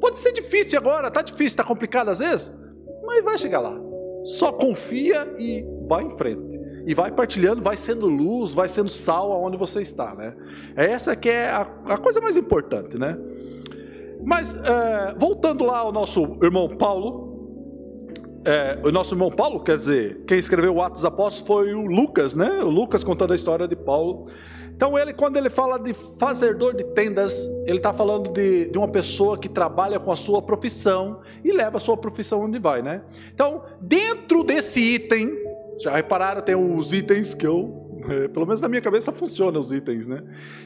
Pode 0.00 0.18
ser 0.18 0.32
difícil 0.32 0.78
agora, 0.78 1.10
tá 1.10 1.20
difícil, 1.20 1.58
tá 1.58 1.64
complicado 1.64 2.08
às 2.08 2.20
vezes, 2.20 2.58
mas 3.04 3.22
vai 3.22 3.36
chegar 3.36 3.60
lá. 3.60 3.78
Só 4.24 4.52
confia 4.52 5.34
e 5.38 5.64
vai 5.86 6.04
em 6.04 6.16
frente 6.16 6.69
e 6.86 6.94
vai 6.94 7.10
partilhando, 7.10 7.62
vai 7.62 7.76
sendo 7.76 8.08
luz, 8.08 8.52
vai 8.52 8.68
sendo 8.68 8.90
sal 8.90 9.32
aonde 9.32 9.56
você 9.56 9.82
está, 9.82 10.14
né? 10.14 10.34
Essa 10.76 11.14
que 11.14 11.28
é 11.28 11.48
a, 11.48 11.66
a 11.86 11.96
coisa 11.96 12.20
mais 12.20 12.36
importante, 12.36 12.98
né? 12.98 13.16
Mas 14.24 14.54
é, 14.54 15.14
voltando 15.16 15.64
lá 15.64 15.78
ao 15.78 15.92
nosso 15.92 16.38
irmão 16.42 16.68
Paulo, 16.68 17.30
é, 18.44 18.78
o 18.82 18.90
nosso 18.90 19.14
irmão 19.14 19.30
Paulo, 19.30 19.60
quer 19.60 19.76
dizer, 19.76 20.24
quem 20.26 20.38
escreveu 20.38 20.74
o 20.74 20.82
Atos 20.82 21.02
dos 21.02 21.04
Apóstolos 21.04 21.46
foi 21.46 21.74
o 21.74 21.86
Lucas, 21.86 22.34
né? 22.34 22.62
O 22.62 22.70
Lucas 22.70 23.04
contando 23.04 23.32
a 23.32 23.36
história 23.36 23.68
de 23.68 23.76
Paulo. 23.76 24.26
Então 24.74 24.98
ele, 24.98 25.12
quando 25.12 25.36
ele 25.36 25.50
fala 25.50 25.78
de 25.78 25.92
fazedor 25.92 26.74
de 26.74 26.84
tendas, 26.84 27.46
ele 27.66 27.76
está 27.76 27.92
falando 27.92 28.32
de, 28.32 28.70
de 28.70 28.78
uma 28.78 28.88
pessoa 28.88 29.36
que 29.36 29.46
trabalha 29.46 30.00
com 30.00 30.10
a 30.10 30.16
sua 30.16 30.40
profissão 30.40 31.20
e 31.44 31.52
leva 31.52 31.76
a 31.76 31.80
sua 31.80 31.98
profissão 31.98 32.44
onde 32.44 32.58
vai, 32.58 32.80
né? 32.80 33.02
Então, 33.34 33.62
dentro 33.78 34.42
desse 34.42 34.80
item, 34.80 35.36
já 35.82 35.94
repararam, 35.94 36.42
tem 36.42 36.54
os 36.54 36.92
itens 36.92 37.34
que 37.34 37.46
eu, 37.46 38.00
é, 38.08 38.28
pelo 38.28 38.46
menos 38.46 38.60
na 38.60 38.68
minha 38.68 38.82
cabeça 38.82 39.10
funcionam 39.12 39.60
os 39.60 39.72
itens, 39.72 40.06
né? 40.06 40.22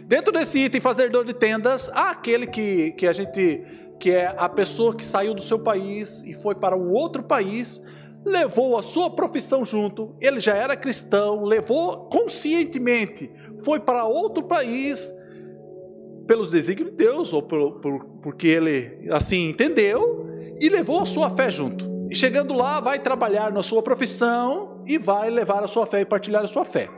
Dentro 0.07 0.33
desse 0.33 0.59
item, 0.59 0.81
fazedor 0.81 1.25
de 1.25 1.33
tendas, 1.33 1.89
há 1.91 2.11
aquele 2.11 2.47
que, 2.47 2.93
que 2.93 3.07
a 3.07 3.13
gente, 3.13 3.65
que 3.99 4.11
é 4.11 4.35
a 4.37 4.49
pessoa 4.49 4.95
que 4.95 5.05
saiu 5.05 5.35
do 5.35 5.43
seu 5.43 5.61
país 5.61 6.23
e 6.27 6.35
foi 6.35 6.55
para 6.55 6.77
um 6.77 6.91
outro 6.91 7.23
país, 7.23 7.85
levou 8.25 8.77
a 8.77 8.83
sua 8.83 9.11
profissão 9.11 9.65
junto, 9.65 10.17
ele 10.21 10.41
já 10.41 10.55
era 10.55 10.77
cristão, 10.77 11.45
levou 11.45 12.09
conscientemente, 12.09 13.31
foi 13.63 13.79
para 13.79 14.05
outro 14.05 14.43
país, 14.45 15.13
pelos 16.27 16.51
desígnios 16.51 16.91
de 16.91 16.97
Deus, 16.97 17.33
ou 17.33 17.43
por, 17.43 17.81
por, 17.81 18.05
porque 18.23 18.49
ele 18.49 19.09
assim 19.11 19.51
entendeu, 19.51 20.27
e 20.61 20.69
levou 20.69 21.01
a 21.01 21.07
sua 21.07 21.31
fé 21.31 21.51
junto. 21.51 21.93
E 22.11 22.15
chegando 22.17 22.55
lá, 22.55 22.81
vai 22.81 22.99
trabalhar 22.99 23.53
na 23.53 23.63
sua 23.63 23.83
profissão, 23.83 24.74
e 24.87 24.99
vai 24.99 25.31
levar 25.31 25.63
a 25.63 25.69
sua 25.69 25.87
fé 25.87 26.01
e 26.01 26.05
partilhar 26.05 26.45
a 26.45 26.49
sua 26.49 26.65
fé. 26.65 26.89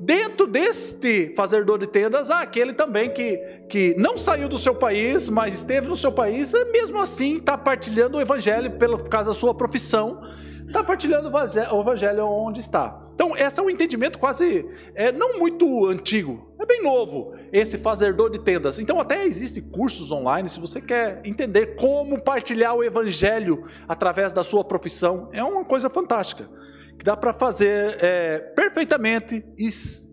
Dentro 0.00 0.46
deste 0.46 1.34
fazedor 1.34 1.76
de 1.76 1.88
tendas, 1.88 2.30
há 2.30 2.40
aquele 2.40 2.72
também 2.72 3.10
que, 3.10 3.36
que 3.68 3.96
não 3.98 4.16
saiu 4.16 4.48
do 4.48 4.56
seu 4.56 4.72
país, 4.72 5.28
mas 5.28 5.54
esteve 5.54 5.88
no 5.88 5.96
seu 5.96 6.12
país, 6.12 6.52
e 6.54 6.64
mesmo 6.66 7.00
assim 7.00 7.38
está 7.38 7.58
partilhando 7.58 8.16
o 8.16 8.20
evangelho 8.20 8.70
por 8.70 9.08
causa 9.08 9.30
da 9.30 9.34
sua 9.34 9.52
profissão, 9.52 10.22
está 10.64 10.84
partilhando 10.84 11.28
o 11.28 11.80
evangelho 11.80 12.26
onde 12.26 12.60
está. 12.60 13.02
Então, 13.12 13.36
esse 13.36 13.58
é 13.58 13.62
um 13.62 13.68
entendimento 13.68 14.20
quase, 14.20 14.64
é, 14.94 15.10
não 15.10 15.36
muito 15.36 15.86
antigo, 15.86 16.48
é 16.60 16.64
bem 16.64 16.80
novo, 16.80 17.34
esse 17.52 17.76
fazedor 17.76 18.30
de 18.30 18.38
tendas. 18.38 18.78
Então, 18.78 19.00
até 19.00 19.26
existem 19.26 19.60
cursos 19.60 20.12
online, 20.12 20.48
se 20.48 20.60
você 20.60 20.80
quer 20.80 21.20
entender 21.24 21.74
como 21.74 22.20
partilhar 22.20 22.76
o 22.76 22.84
evangelho 22.84 23.66
através 23.88 24.32
da 24.32 24.44
sua 24.44 24.62
profissão, 24.62 25.28
é 25.32 25.42
uma 25.42 25.64
coisa 25.64 25.90
fantástica 25.90 26.48
que 26.98 27.04
dá 27.04 27.16
para 27.16 27.32
fazer 27.32 27.96
é, 28.02 28.38
perfeitamente 28.38 29.44
e, 29.56 29.70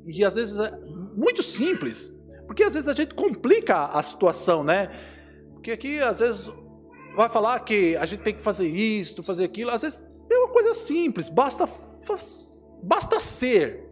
e 0.08 0.24
às 0.24 0.36
vezes 0.36 0.60
é 0.60 0.72
muito 1.16 1.42
simples, 1.42 2.24
porque 2.46 2.64
às 2.64 2.74
vezes 2.74 2.88
a 2.88 2.94
gente 2.94 3.16
complica 3.16 3.86
a 3.86 4.04
situação, 4.04 4.64
né? 4.64 4.92
Porque 5.54 5.72
aqui 5.72 6.00
às 6.00 6.20
vezes 6.20 6.52
vai 7.16 7.28
falar 7.28 7.60
que 7.62 7.96
a 7.98 8.06
gente 8.06 8.22
tem 8.22 8.36
que 8.36 8.42
fazer 8.42 8.68
isso, 8.68 9.24
fazer 9.24 9.46
aquilo, 9.46 9.72
às 9.72 9.82
vezes 9.82 10.06
é 10.30 10.38
uma 10.38 10.50
coisa 10.50 10.74
simples, 10.74 11.28
basta 11.28 11.68
basta 12.84 13.20
ser, 13.20 13.84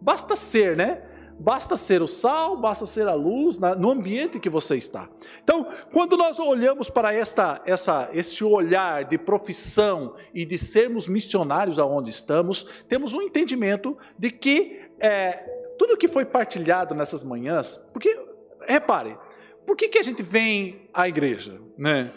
basta 0.00 0.36
ser, 0.36 0.76
né? 0.76 1.02
Basta 1.40 1.76
ser 1.76 2.02
o 2.02 2.08
sal, 2.08 2.56
basta 2.56 2.84
ser 2.84 3.06
a 3.06 3.14
luz 3.14 3.58
no 3.58 3.90
ambiente 3.90 4.40
que 4.40 4.50
você 4.50 4.76
está. 4.76 5.08
Então, 5.42 5.68
quando 5.92 6.16
nós 6.16 6.38
olhamos 6.38 6.90
para 6.90 7.14
esta, 7.14 7.62
essa, 7.64 8.10
esse 8.12 8.42
olhar 8.42 9.04
de 9.04 9.16
profissão 9.16 10.16
e 10.34 10.44
de 10.44 10.58
sermos 10.58 11.06
missionários 11.06 11.78
aonde 11.78 12.10
estamos, 12.10 12.66
temos 12.88 13.14
um 13.14 13.22
entendimento 13.22 13.96
de 14.18 14.30
que 14.32 14.80
é, 14.98 15.32
tudo 15.78 15.96
que 15.96 16.08
foi 16.08 16.24
partilhado 16.24 16.94
nessas 16.94 17.22
manhãs, 17.22 17.76
porque, 17.92 18.18
repare, 18.66 19.16
por 19.64 19.76
que, 19.76 19.88
que 19.88 19.98
a 19.98 20.02
gente 20.02 20.22
vem 20.22 20.88
à 20.92 21.08
igreja? 21.08 21.60
Né? 21.76 22.10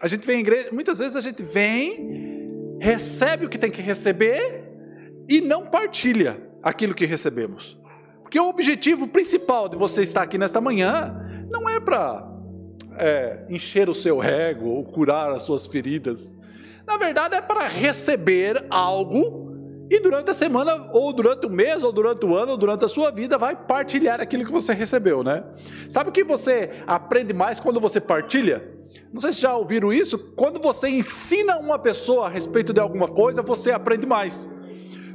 A 0.00 0.08
gente 0.08 0.26
vem 0.26 0.38
à 0.38 0.40
igreja, 0.40 0.68
muitas 0.72 0.98
vezes 0.98 1.14
a 1.14 1.20
gente 1.20 1.42
vem, 1.42 2.78
recebe 2.80 3.46
o 3.46 3.48
que 3.48 3.58
tem 3.58 3.70
que 3.70 3.80
receber 3.80 4.64
e 5.28 5.40
não 5.40 5.66
partilha 5.66 6.40
aquilo 6.62 6.94
que 6.94 7.06
recebemos. 7.06 7.78
Porque 8.26 8.40
o 8.40 8.48
objetivo 8.48 9.06
principal 9.06 9.68
de 9.68 9.76
você 9.76 10.02
estar 10.02 10.22
aqui 10.22 10.36
nesta 10.36 10.60
manhã 10.60 11.14
não 11.48 11.68
é 11.68 11.78
para 11.78 12.28
é, 12.96 13.44
encher 13.48 13.88
o 13.88 13.94
seu 13.94 14.20
ego 14.20 14.66
ou 14.66 14.84
curar 14.84 15.30
as 15.30 15.44
suas 15.44 15.68
feridas. 15.68 16.36
Na 16.84 16.96
verdade, 16.96 17.36
é 17.36 17.40
para 17.40 17.68
receber 17.68 18.66
algo 18.68 19.46
e 19.88 20.00
durante 20.00 20.28
a 20.28 20.34
semana, 20.34 20.90
ou 20.92 21.12
durante 21.12 21.46
o 21.46 21.50
mês, 21.50 21.84
ou 21.84 21.92
durante 21.92 22.26
o 22.26 22.34
ano, 22.34 22.50
ou 22.50 22.56
durante 22.58 22.84
a 22.84 22.88
sua 22.88 23.12
vida, 23.12 23.38
vai 23.38 23.54
partilhar 23.54 24.20
aquilo 24.20 24.44
que 24.44 24.50
você 24.50 24.74
recebeu, 24.74 25.22
né? 25.22 25.44
Sabe 25.88 26.10
o 26.10 26.12
que 26.12 26.24
você 26.24 26.82
aprende 26.84 27.32
mais 27.32 27.60
quando 27.60 27.78
você 27.78 28.00
partilha? 28.00 28.68
Não 29.12 29.20
sei 29.20 29.30
se 29.30 29.40
já 29.40 29.54
ouviram 29.54 29.92
isso. 29.92 30.32
Quando 30.34 30.60
você 30.60 30.88
ensina 30.88 31.58
uma 31.58 31.78
pessoa 31.78 32.26
a 32.26 32.28
respeito 32.28 32.72
de 32.72 32.80
alguma 32.80 33.06
coisa, 33.06 33.40
você 33.40 33.70
aprende 33.70 34.04
mais. 34.04 34.50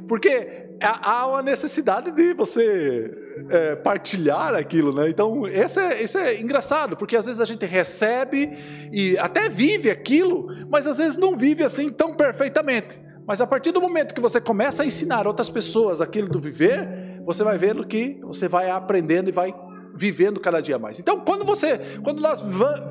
Porque 0.07 0.60
há 0.81 1.27
uma 1.27 1.41
necessidade 1.41 2.11
de 2.11 2.33
você 2.33 3.11
é, 3.49 3.75
partilhar 3.75 4.55
aquilo, 4.55 4.93
né? 4.93 5.09
Então, 5.09 5.47
esse 5.47 5.79
é, 5.79 6.01
esse 6.01 6.17
é 6.17 6.41
engraçado, 6.41 6.97
porque 6.97 7.15
às 7.15 7.25
vezes 7.25 7.39
a 7.39 7.45
gente 7.45 7.65
recebe 7.65 8.57
e 8.91 9.17
até 9.17 9.47
vive 9.47 9.89
aquilo, 9.89 10.47
mas 10.69 10.87
às 10.87 10.97
vezes 10.97 11.17
não 11.17 11.37
vive 11.37 11.63
assim 11.63 11.89
tão 11.89 12.13
perfeitamente. 12.13 12.99
Mas 13.27 13.39
a 13.39 13.47
partir 13.47 13.71
do 13.71 13.79
momento 13.79 14.13
que 14.13 14.21
você 14.21 14.41
começa 14.41 14.83
a 14.83 14.85
ensinar 14.85 15.27
outras 15.27 15.49
pessoas 15.49 16.01
aquilo 16.01 16.27
do 16.27 16.39
viver, 16.39 17.21
você 17.25 17.43
vai 17.43 17.57
vendo 17.57 17.85
que 17.85 18.19
você 18.23 18.47
vai 18.47 18.69
aprendendo 18.69 19.29
e 19.29 19.31
vai 19.31 19.53
vivendo 19.95 20.39
cada 20.39 20.61
dia 20.61 20.79
mais. 20.79 20.99
Então, 20.99 21.19
quando 21.21 21.45
você, 21.45 21.79
quando 22.03 22.21
nós 22.21 22.43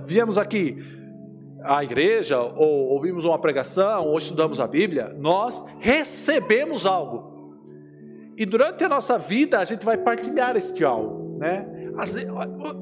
viemos 0.05 0.38
aqui 0.38 0.79
à 1.64 1.83
igreja, 1.83 2.40
ou 2.40 2.88
ouvimos 2.88 3.24
uma 3.24 3.38
pregação, 3.38 4.07
ou 4.07 4.16
estudamos 4.16 4.61
a 4.61 4.66
Bíblia, 4.66 5.14
nós 5.18 5.64
recebemos 5.79 6.87
algo. 6.87 7.29
E 8.40 8.46
durante 8.46 8.83
a 8.83 8.88
nossa 8.88 9.18
vida 9.18 9.59
a 9.59 9.66
gente 9.66 9.85
vai 9.85 9.98
partilhar 9.98 10.57
este 10.57 10.83
algo, 10.83 11.37
né? 11.38 11.66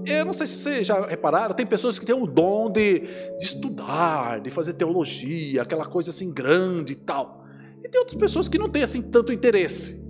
Eu 0.07 0.25
não 0.25 0.33
sei 0.33 0.47
se 0.47 0.55
vocês 0.55 0.87
já 0.87 1.05
repararam, 1.05 1.53
tem 1.53 1.66
pessoas 1.66 1.99
que 1.99 2.07
têm 2.07 2.14
o 2.14 2.29
dom 2.29 2.71
de, 2.71 3.01
de 3.01 3.44
estudar, 3.44 4.38
de 4.38 4.51
fazer 4.53 4.75
teologia, 4.75 5.62
aquela 5.62 5.85
coisa 5.85 6.11
assim 6.11 6.33
grande 6.33 6.92
e 6.92 6.94
tal. 6.94 7.44
E 7.83 7.88
tem 7.88 7.99
outras 7.99 8.16
pessoas 8.16 8.49
que 8.49 8.57
não 8.57 8.68
têm 8.68 8.85
assim 8.85 9.11
tanto 9.11 9.33
interesse. 9.33 10.09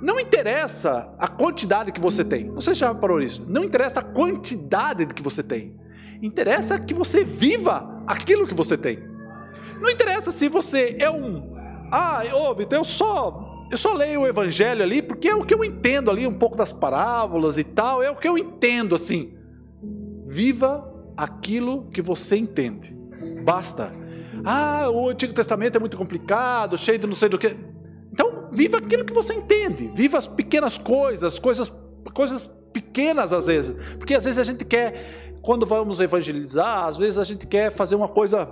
Não 0.00 0.18
interessa 0.18 1.14
a 1.18 1.28
quantidade 1.28 1.92
que 1.92 2.00
você 2.00 2.24
tem. 2.24 2.44
Não 2.44 2.62
sei 2.62 2.72
se 2.72 2.80
já 2.80 2.90
reparou 2.90 3.20
isso. 3.20 3.44
Não 3.46 3.64
interessa 3.64 4.00
a 4.00 4.02
quantidade 4.02 5.04
que 5.08 5.22
você 5.22 5.42
tem. 5.42 5.78
Interessa 6.22 6.78
que 6.78 6.94
você 6.94 7.22
viva 7.22 8.02
aquilo 8.06 8.46
que 8.46 8.54
você 8.54 8.78
tem. 8.78 8.98
Não 9.78 9.90
interessa 9.90 10.30
se 10.30 10.48
você 10.48 10.96
é 10.98 11.10
um. 11.10 11.54
Ah, 11.92 12.22
ouve, 12.32 12.66
eu 12.70 12.82
só 12.82 13.45
eu 13.70 13.76
só 13.78 13.92
leio 13.92 14.22
o 14.22 14.26
evangelho 14.26 14.82
ali 14.82 15.02
porque 15.02 15.28
é 15.28 15.34
o 15.34 15.44
que 15.44 15.54
eu 15.54 15.64
entendo 15.64 16.10
ali, 16.10 16.26
um 16.26 16.34
pouco 16.34 16.56
das 16.56 16.72
parábolas 16.72 17.58
e 17.58 17.64
tal, 17.64 18.02
é 18.02 18.10
o 18.10 18.16
que 18.16 18.28
eu 18.28 18.38
entendo 18.38 18.94
assim. 18.94 19.36
Viva 20.26 20.92
aquilo 21.16 21.88
que 21.90 22.02
você 22.02 22.36
entende. 22.36 22.96
Basta. 23.44 23.92
Ah, 24.44 24.88
o 24.90 25.08
Antigo 25.08 25.32
Testamento 25.32 25.76
é 25.76 25.78
muito 25.80 25.96
complicado, 25.96 26.76
cheio 26.76 26.98
de 26.98 27.06
não 27.06 27.14
sei 27.14 27.28
do 27.28 27.38
que. 27.38 27.56
Então, 28.12 28.44
viva 28.52 28.78
aquilo 28.78 29.04
que 29.04 29.12
você 29.12 29.34
entende. 29.34 29.90
Viva 29.94 30.18
as 30.18 30.26
pequenas 30.26 30.78
coisas, 30.78 31.38
coisas, 31.38 31.72
coisas 32.14 32.46
pequenas 32.72 33.32
às 33.32 33.46
vezes. 33.46 33.76
Porque 33.98 34.14
às 34.14 34.24
vezes 34.24 34.38
a 34.38 34.44
gente 34.44 34.64
quer, 34.64 35.32
quando 35.42 35.66
vamos 35.66 35.98
evangelizar, 35.98 36.84
às 36.84 36.96
vezes 36.96 37.18
a 37.18 37.24
gente 37.24 37.46
quer 37.46 37.72
fazer 37.72 37.96
uma 37.96 38.08
coisa 38.08 38.46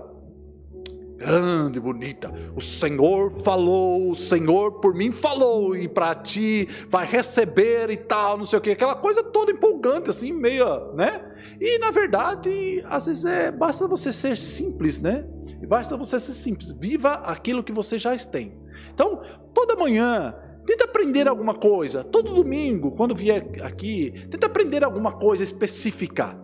grande, 1.25 1.81
bonita. 1.81 2.33
O 2.55 2.61
Senhor 2.61 3.31
falou, 3.43 4.11
o 4.11 4.15
Senhor 4.17 4.73
por 4.81 4.95
mim 4.95 5.11
falou, 5.11 5.75
e 5.75 5.89
para 5.89 6.15
ti 6.15 6.69
vai 6.91 7.07
receber 7.07 7.91
e 7.91 7.97
tal, 7.97 8.37
não 8.37 8.45
sei 8.45 8.59
o 8.59 8.63
que, 8.63 8.71
aquela 8.71 8.95
coisa 8.95 9.23
toda 9.23 9.51
empolgante, 9.51 10.11
assim, 10.11 10.33
meio, 10.33 10.93
né? 10.95 11.25
E 11.61 11.79
na 11.79 11.91
verdade, 11.91 12.85
às 12.89 13.07
vezes 13.07 13.25
é, 13.25 13.51
basta 13.51 13.87
você 13.87 14.13
ser 14.13 14.37
simples, 14.37 15.01
né? 15.01 15.25
Basta 15.67 15.97
você 15.97 16.21
ser 16.21 16.33
simples. 16.33 16.71
Viva 16.79 17.13
aquilo 17.13 17.65
que 17.65 17.73
você 17.73 17.99
já 17.99 18.15
tem. 18.17 18.57
Então, 18.93 19.23
toda 19.53 19.77
manhã, 19.77 20.35
tenta 20.67 20.85
aprender 20.85 21.27
alguma 21.27 21.55
coisa. 21.55 22.05
Todo 22.05 22.35
domingo, 22.35 22.93
quando 22.93 23.15
vier 23.15 23.47
aqui, 23.63 24.13
tenta 24.31 24.47
aprender 24.47 24.85
alguma 24.85 25.13
coisa 25.13 25.43
específica. 25.43 26.39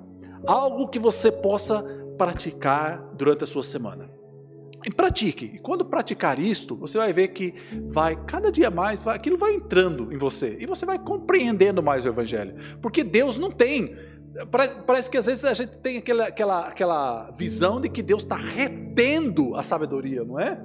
Algo 0.47 0.89
que 0.89 0.99
você 0.99 1.31
possa 1.31 1.83
praticar 2.17 3.03
durante 3.15 3.45
a 3.45 3.47
sua 3.47 3.63
semana. 3.63 4.20
E 4.85 4.91
pratique. 4.91 5.53
E 5.55 5.59
quando 5.59 5.85
praticar 5.85 6.39
isto, 6.39 6.75
você 6.77 6.97
vai 6.97 7.13
ver 7.13 7.29
que 7.29 7.55
vai 7.89 8.17
cada 8.25 8.51
dia 8.51 8.71
mais, 8.71 9.03
vai, 9.03 9.17
aquilo 9.17 9.37
vai 9.37 9.55
entrando 9.55 10.13
em 10.13 10.17
você 10.17 10.57
e 10.61 10.67
você 10.67 10.87
vai 10.87 10.99
compreendendo 10.99 11.83
mais 11.83 12.05
o 12.05 12.09
evangelho. 12.09 12.55
Porque 12.81 13.05
Deus 13.05 13.37
não 13.37 13.51
tem 13.51 13.95
Parece, 14.51 14.77
parece, 14.87 15.11
que 15.11 15.19
às 15.19 15.27
vezes 15.27 15.45
a 15.45 15.53
gente 15.53 15.77
tem 15.79 15.99
aquela, 15.99 16.29
aquela, 16.29 16.69
aquela 16.69 17.31
visão 17.33 17.81
de 17.81 17.89
que 17.89 18.01
Deus 18.01 18.23
está 18.23 18.37
retendo 18.37 19.57
a 19.57 19.65
sabedoria, 19.65 20.23
não 20.23 20.39
é? 20.39 20.57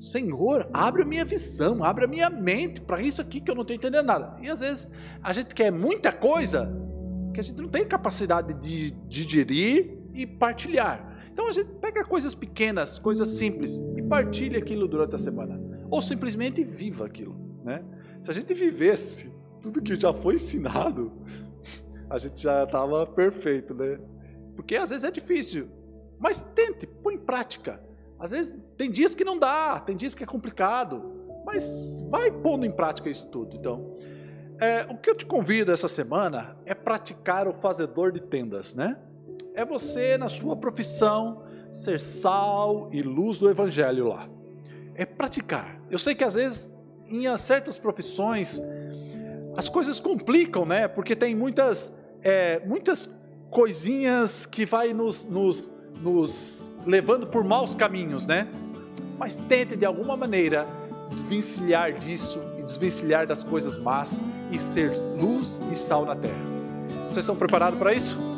Senhor, 0.00 0.68
abre 0.72 1.02
a 1.02 1.04
minha 1.04 1.24
visão, 1.24 1.82
abre 1.84 2.04
a 2.04 2.08
minha 2.08 2.28
mente 2.28 2.80
para 2.80 3.00
isso 3.00 3.20
aqui 3.20 3.40
que 3.40 3.50
eu 3.50 3.54
não 3.54 3.62
estou 3.62 3.76
entendendo 3.76 4.04
nada. 4.04 4.36
E 4.40 4.50
às 4.50 4.60
vezes 4.60 4.92
a 5.22 5.32
gente 5.32 5.54
quer 5.54 5.70
muita 5.70 6.10
coisa 6.10 6.72
que 7.32 7.40
a 7.40 7.42
gente 7.42 7.60
não 7.60 7.68
tem 7.68 7.86
capacidade 7.86 8.54
de 8.54 8.90
digerir 9.08 9.96
e 10.12 10.26
partilhar. 10.26 11.07
Então 11.38 11.46
a 11.46 11.52
gente 11.52 11.70
pega 11.74 12.04
coisas 12.04 12.34
pequenas, 12.34 12.98
coisas 12.98 13.28
simples 13.28 13.80
e 13.96 14.02
partilha 14.02 14.58
aquilo 14.58 14.88
durante 14.88 15.14
a 15.14 15.18
semana. 15.18 15.56
Ou 15.88 16.02
simplesmente 16.02 16.64
viva 16.64 17.06
aquilo. 17.06 17.38
Né? 17.62 17.84
Se 18.20 18.32
a 18.32 18.34
gente 18.34 18.52
vivesse 18.52 19.32
tudo 19.60 19.80
que 19.80 19.94
já 19.94 20.12
foi 20.12 20.34
ensinado, 20.34 21.12
a 22.10 22.18
gente 22.18 22.42
já 22.42 22.64
estava 22.64 23.06
perfeito, 23.06 23.72
né? 23.72 24.00
Porque 24.56 24.74
às 24.74 24.90
vezes 24.90 25.04
é 25.04 25.12
difícil, 25.12 25.68
mas 26.18 26.40
tente, 26.40 26.88
põe 26.88 27.14
em 27.14 27.18
prática. 27.18 27.80
Às 28.18 28.32
vezes 28.32 28.60
tem 28.76 28.90
dias 28.90 29.14
que 29.14 29.22
não 29.22 29.38
dá, 29.38 29.78
tem 29.78 29.96
dias 29.96 30.16
que 30.16 30.24
é 30.24 30.26
complicado, 30.26 31.04
mas 31.46 32.04
vai 32.10 32.32
pondo 32.32 32.66
em 32.66 32.72
prática 32.72 33.08
isso 33.08 33.28
tudo. 33.28 33.54
Então, 33.54 33.96
é, 34.60 34.82
o 34.90 34.98
que 34.98 35.08
eu 35.08 35.14
te 35.14 35.24
convido 35.24 35.70
essa 35.70 35.86
semana 35.86 36.56
é 36.66 36.74
praticar 36.74 37.46
o 37.46 37.52
fazedor 37.52 38.10
de 38.10 38.20
tendas, 38.20 38.74
né? 38.74 38.98
É 39.58 39.64
você, 39.64 40.16
na 40.16 40.28
sua 40.28 40.54
profissão, 40.54 41.42
ser 41.72 42.00
sal 42.00 42.88
e 42.92 43.02
luz 43.02 43.38
do 43.38 43.50
evangelho 43.50 44.06
lá. 44.06 44.28
É 44.94 45.04
praticar. 45.04 45.82
Eu 45.90 45.98
sei 45.98 46.14
que 46.14 46.22
às 46.22 46.36
vezes, 46.36 46.78
em 47.08 47.36
certas 47.36 47.76
profissões, 47.76 48.62
as 49.56 49.68
coisas 49.68 49.98
complicam, 49.98 50.64
né? 50.64 50.86
Porque 50.86 51.16
tem 51.16 51.34
muitas, 51.34 51.92
é, 52.22 52.62
muitas 52.64 53.12
coisinhas 53.50 54.46
que 54.46 54.64
vai 54.64 54.92
nos, 54.92 55.24
nos, 55.24 55.68
nos 56.00 56.72
levando 56.86 57.26
por 57.26 57.42
maus 57.42 57.74
caminhos, 57.74 58.26
né? 58.26 58.46
Mas 59.18 59.36
tente 59.36 59.74
de 59.74 59.84
alguma 59.84 60.16
maneira 60.16 60.68
desvencilhar 61.08 61.94
disso 61.94 62.40
e 62.60 62.62
desvencilhar 62.62 63.26
das 63.26 63.42
coisas 63.42 63.76
más 63.76 64.22
e 64.52 64.60
ser 64.60 64.92
luz 65.20 65.60
e 65.72 65.74
sal 65.74 66.06
na 66.06 66.14
terra. 66.14 66.46
Vocês 67.06 67.24
estão 67.24 67.34
preparados 67.34 67.76
para 67.76 67.92
isso? 67.92 68.37